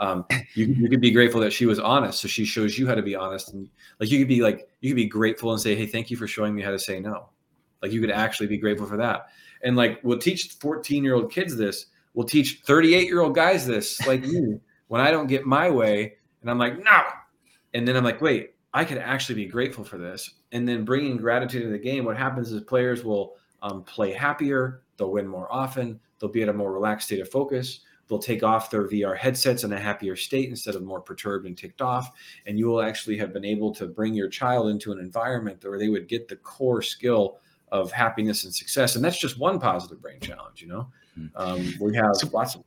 [0.00, 0.24] um,
[0.54, 3.02] you, you could be grateful that she was honest so she shows you how to
[3.02, 3.68] be honest and
[4.00, 6.26] like you could be like you could be grateful and say hey thank you for
[6.26, 7.28] showing me how to say no.
[7.82, 9.28] Like you could actually be grateful for that.
[9.62, 11.86] And like we'll teach 14 year old kids this.
[12.14, 16.14] We'll teach 38 year old guys this like you when i don't get my way
[16.40, 17.02] and i'm like no.
[17.74, 20.30] And then i'm like wait i could actually be grateful for this.
[20.52, 24.82] And then bringing gratitude to the game what happens is players will um, play happier
[24.96, 27.80] they'll win more often they'll be at a more relaxed state of focus
[28.10, 31.56] they'll take off their VR headsets in a happier state instead of more perturbed and
[31.56, 32.12] ticked off.
[32.44, 35.78] And you will actually have been able to bring your child into an environment where
[35.78, 37.38] they would get the core skill
[37.70, 38.96] of happiness and success.
[38.96, 40.88] And that's just one positive brain challenge, you know?
[41.14, 41.26] Hmm.
[41.36, 42.64] Um, we have lots of.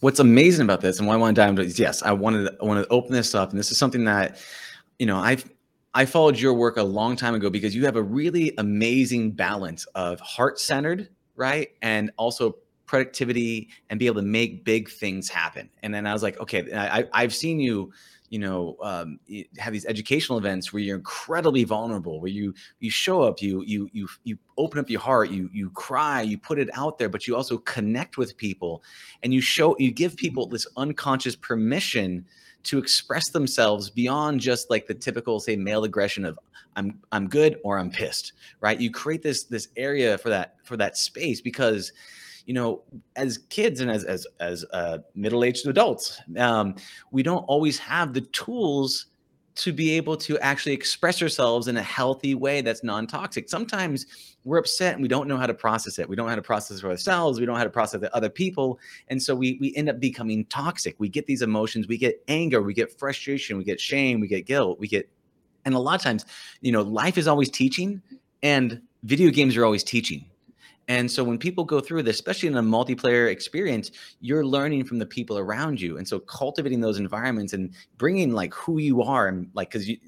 [0.00, 2.48] What's amazing about this and why I want to dive into is yes, I wanted
[2.60, 3.50] I want to open this up.
[3.50, 4.38] And this is something that,
[4.98, 5.50] you know, I've
[5.94, 9.84] I followed your work a long time ago because you have a really amazing balance
[9.94, 11.70] of heart centered, right?
[11.80, 12.56] And also
[12.86, 15.68] productivity and be able to make big things happen.
[15.82, 17.92] And then I was like, okay, I, I've seen you,
[18.30, 19.20] you know, um,
[19.58, 23.88] have these educational events where you're incredibly vulnerable, where you you show up, you you
[23.92, 27.26] you you open up your heart, you you cry, you put it out there, but
[27.26, 28.82] you also connect with people,
[29.22, 32.24] and you show you give people this unconscious permission
[32.64, 36.36] to express themselves beyond just like the typical say male aggression of
[36.74, 38.78] I'm I'm good or I'm pissed, right?
[38.80, 41.92] You create this this area for that for that space because
[42.46, 42.82] you know,
[43.16, 46.74] as kids and as as as uh, middle-aged adults, um,
[47.10, 49.06] we don't always have the tools
[49.56, 53.48] to be able to actually express ourselves in a healthy way that's non-toxic.
[53.48, 56.06] Sometimes we're upset and we don't know how to process it.
[56.06, 57.40] We don't know how to process it for ourselves.
[57.40, 58.78] We don't know how to process it other people.
[59.08, 60.94] And so we we end up becoming toxic.
[60.98, 64.46] We get these emotions, we get anger, we get frustration, we get shame, we get
[64.46, 65.08] guilt, we get
[65.64, 66.24] and a lot of times,
[66.60, 68.00] you know, life is always teaching
[68.42, 70.24] and video games are always teaching.
[70.88, 74.98] And so when people go through this, especially in a multiplayer experience, you're learning from
[74.98, 75.98] the people around you.
[75.98, 79.98] And so cultivating those environments and bringing like who you are and like, cause you,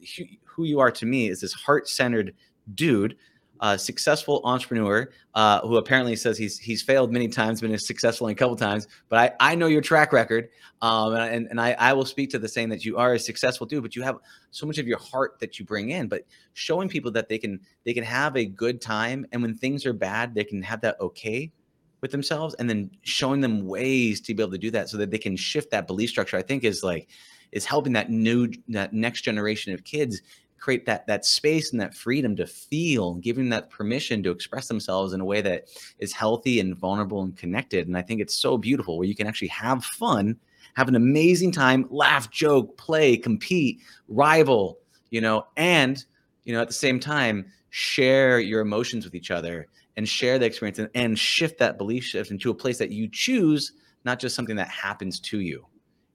[0.44, 2.34] who you are to me is this heart centered
[2.74, 3.16] dude
[3.60, 8.34] a successful entrepreneur uh, who apparently says he's he's failed many times, been successful a
[8.34, 8.88] couple times.
[9.08, 10.48] But I, I know your track record,
[10.82, 13.66] um, and and I, I will speak to the saying that you are a successful
[13.66, 14.18] dude, but you have
[14.50, 16.08] so much of your heart that you bring in.
[16.08, 16.22] But
[16.54, 19.92] showing people that they can they can have a good time, and when things are
[19.92, 21.52] bad, they can have that okay
[22.00, 25.10] with themselves, and then showing them ways to be able to do that so that
[25.10, 26.36] they can shift that belief structure.
[26.36, 27.08] I think is like
[27.52, 30.22] is helping that new that next generation of kids
[30.58, 35.12] create that that space and that freedom to feel giving that permission to express themselves
[35.12, 38.58] in a way that is healthy and vulnerable and connected and i think it's so
[38.58, 40.36] beautiful where you can actually have fun
[40.74, 44.78] have an amazing time laugh joke play compete rival
[45.10, 46.04] you know and
[46.44, 50.46] you know at the same time share your emotions with each other and share the
[50.46, 53.72] experience and, and shift that belief shift into a place that you choose
[54.04, 55.66] not just something that happens to you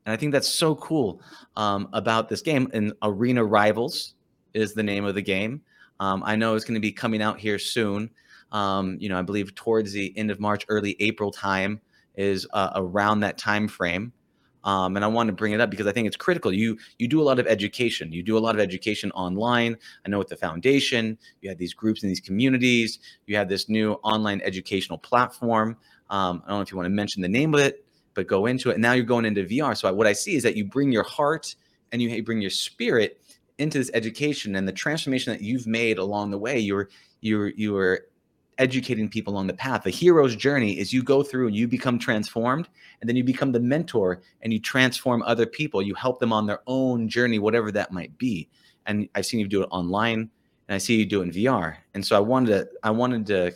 [0.06, 1.22] and I think that's so cool
[1.56, 2.70] um, about this game.
[2.74, 4.16] And Arena Rivals
[4.54, 5.62] is the name of the game.
[6.00, 8.10] Um, I know it's going to be coming out here soon.
[8.52, 11.82] Um, you know, I believe towards the end of March, early April time
[12.16, 14.14] is uh, around that time frame.
[14.64, 16.54] Um, and I want to bring it up because I think it's critical.
[16.54, 18.14] You you do a lot of education.
[18.14, 19.76] You do a lot of education online.
[20.06, 23.00] I know with the foundation, you have these groups and these communities.
[23.28, 25.76] You have this new online educational platform.
[26.10, 28.46] Um, I don't know if you want to mention the name of it, but go
[28.46, 28.74] into it.
[28.74, 29.76] And now you're going into VR.
[29.76, 31.56] So what I see is that you bring your heart
[31.92, 33.22] and you bring your spirit
[33.64, 36.60] into this education and the transformation that you've made along the way.
[36.60, 36.90] You're
[37.22, 38.02] you're you're
[38.58, 39.84] educating people along the path.
[39.84, 42.70] The hero's journey is you go through and you become transformed,
[43.02, 45.82] and then you become the mentor and you transform other people.
[45.82, 48.50] You help them on their own journey, whatever that might be.
[48.86, 50.30] And I've seen you do it online,
[50.68, 51.78] and I see you do it in VR.
[51.94, 53.54] And so I wanted to, I wanted to,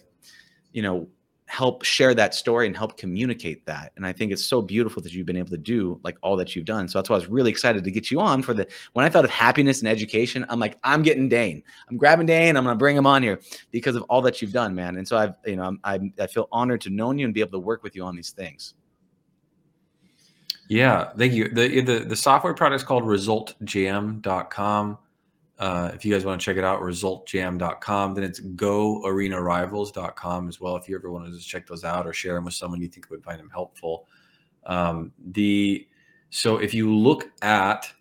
[0.72, 1.08] you know,
[1.48, 3.93] help share that story and help communicate that.
[3.95, 6.56] And I think it's so beautiful that you've been able to do like all that
[6.56, 6.89] you've done.
[6.89, 9.10] So that's why I was really excited to get you on for the when I
[9.10, 11.64] thought of happiness and education, I'm like, I'm getting Dane.
[11.89, 12.58] I'm grabbing Dane.
[12.58, 13.39] I'm gonna bring him on here
[13.72, 14.98] because of all that you've done, man.
[14.98, 17.39] And so I've, you know, I'm, I'm I feel honored to know you and be
[17.39, 18.74] able to work with you on these things.
[20.68, 21.48] Yeah, thank you.
[21.48, 24.98] The the, the software product is called resultjam.com.
[25.60, 28.14] Uh, if you guys want to check it out, resultjam.com.
[28.14, 30.76] Then it's goarenarivals.com as well.
[30.76, 32.88] If you ever want to just check those out or share them with someone you
[32.88, 34.08] think would find them helpful.
[34.66, 35.88] Um, the
[36.30, 37.91] so if you look at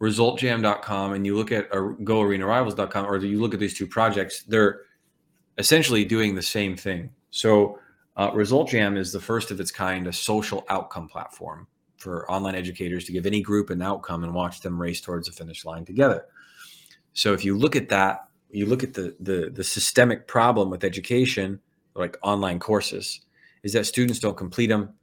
[0.00, 4.82] resultjam.com and you look at uh, goarenarivals.com or you look at these two projects, they're
[5.58, 7.10] essentially doing the same thing.
[7.30, 7.78] So
[8.16, 12.54] uh, Result Jam is the first of its kind, a social outcome platform for online
[12.54, 15.84] educators to give any group an outcome and watch them race towards the finish line
[15.84, 16.26] together.
[17.14, 20.84] So if you look at that, you look at the the, the systemic problem with
[20.84, 21.60] education,
[21.94, 23.20] like online courses,
[23.62, 24.94] is that students don't complete them,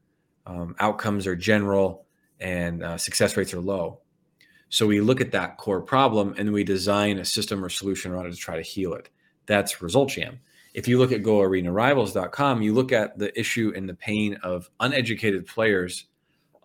[0.45, 2.05] um, outcomes are general,
[2.39, 3.99] and uh, success rates are low.
[4.70, 8.28] So we look at that core problem and we design a system or solution around
[8.28, 9.10] it to try to heal it.
[9.47, 10.39] That's Result Jam.
[10.76, 15.47] If you look at GoArenaRivals.com, you look at the issue and the pain of uneducated
[15.47, 16.05] players,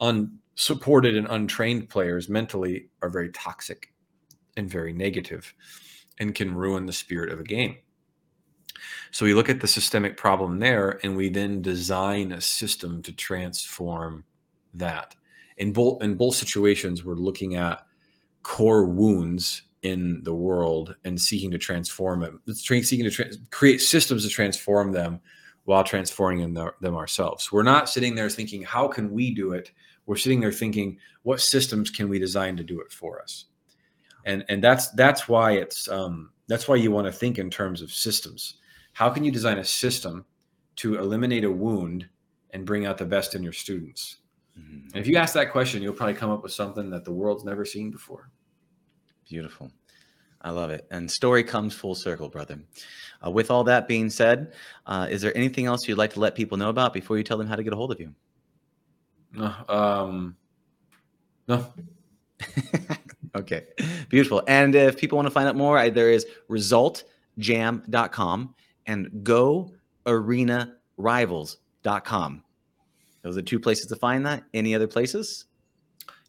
[0.02, 3.93] unsupported and untrained players mentally are very toxic
[4.56, 5.54] and very negative
[6.18, 7.76] and can ruin the spirit of a game.
[9.10, 13.12] So we look at the systemic problem there and we then design a system to
[13.12, 14.24] transform
[14.74, 15.14] that.
[15.56, 17.86] In both in both situations, we're looking at
[18.42, 24.30] core wounds in the world and seeking to transform them, seeking to create systems to
[24.30, 25.20] transform them
[25.64, 27.52] while transforming them, them ourselves.
[27.52, 29.70] We're not sitting there thinking, how can we do it?
[30.06, 33.46] We're sitting there thinking, what systems can we design to do it for us?
[34.24, 37.82] And and that's that's why it's um, that's why you want to think in terms
[37.82, 38.54] of systems.
[38.92, 40.24] How can you design a system
[40.76, 42.08] to eliminate a wound
[42.50, 44.18] and bring out the best in your students?
[44.58, 44.88] Mm-hmm.
[44.88, 47.44] And if you ask that question, you'll probably come up with something that the world's
[47.44, 48.30] never seen before.
[49.28, 49.70] Beautiful.
[50.42, 50.86] I love it.
[50.90, 52.60] And story comes full circle, brother.
[53.24, 54.52] Uh, with all that being said,
[54.86, 57.38] uh, is there anything else you'd like to let people know about before you tell
[57.38, 58.14] them how to get a hold of you?
[59.32, 59.54] No.
[59.68, 60.36] Um,
[61.48, 61.72] no.
[63.34, 63.64] Okay,
[64.08, 64.42] beautiful.
[64.46, 68.54] And if people want to find out more, there is resultjam.com
[68.86, 69.10] and
[70.06, 72.44] goarenarivals.com.
[73.22, 74.44] Those are two places to find that.
[74.52, 75.46] Any other places?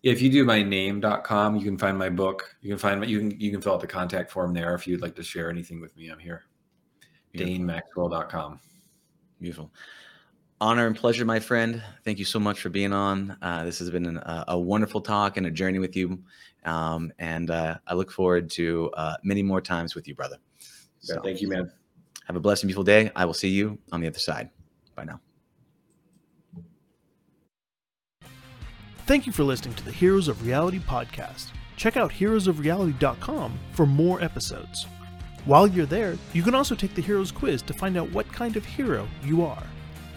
[0.02, 2.56] If you do my name.com, you can find my book.
[2.62, 4.88] You can find my, you can you can fill out the contact form there if
[4.88, 6.08] you'd like to share anything with me.
[6.10, 6.46] I'm here.
[7.36, 8.62] DaneMaxwell.com.
[9.42, 9.72] Beautiful
[10.62, 11.84] honor and pleasure, my friend.
[12.04, 13.38] Thank you so much for being on.
[13.42, 16.20] Uh, this has been an, a, a, wonderful talk and a journey with you.
[16.66, 20.38] Um, and uh, I look forward to uh, many more times with you, brother.
[21.00, 21.72] So, thank you, man.
[22.26, 23.12] Have a blessed and beautiful day.
[23.16, 24.50] I will see you on the other side.
[24.96, 25.20] Bye now.
[29.06, 31.52] Thank you for listening to the Heroes of Reality podcast.
[31.78, 34.88] Check out heroesofreality.com for more episodes.
[35.46, 38.58] While you're there, you can also take the Heroes quiz to find out what kind
[38.58, 39.64] of hero you are.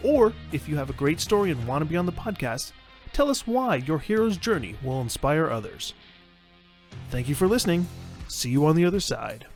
[0.03, 2.73] Or, if you have a great story and want to be on the podcast,
[3.13, 5.93] tell us why your hero's journey will inspire others.
[7.11, 7.87] Thank you for listening.
[8.29, 9.47] See you on the other side.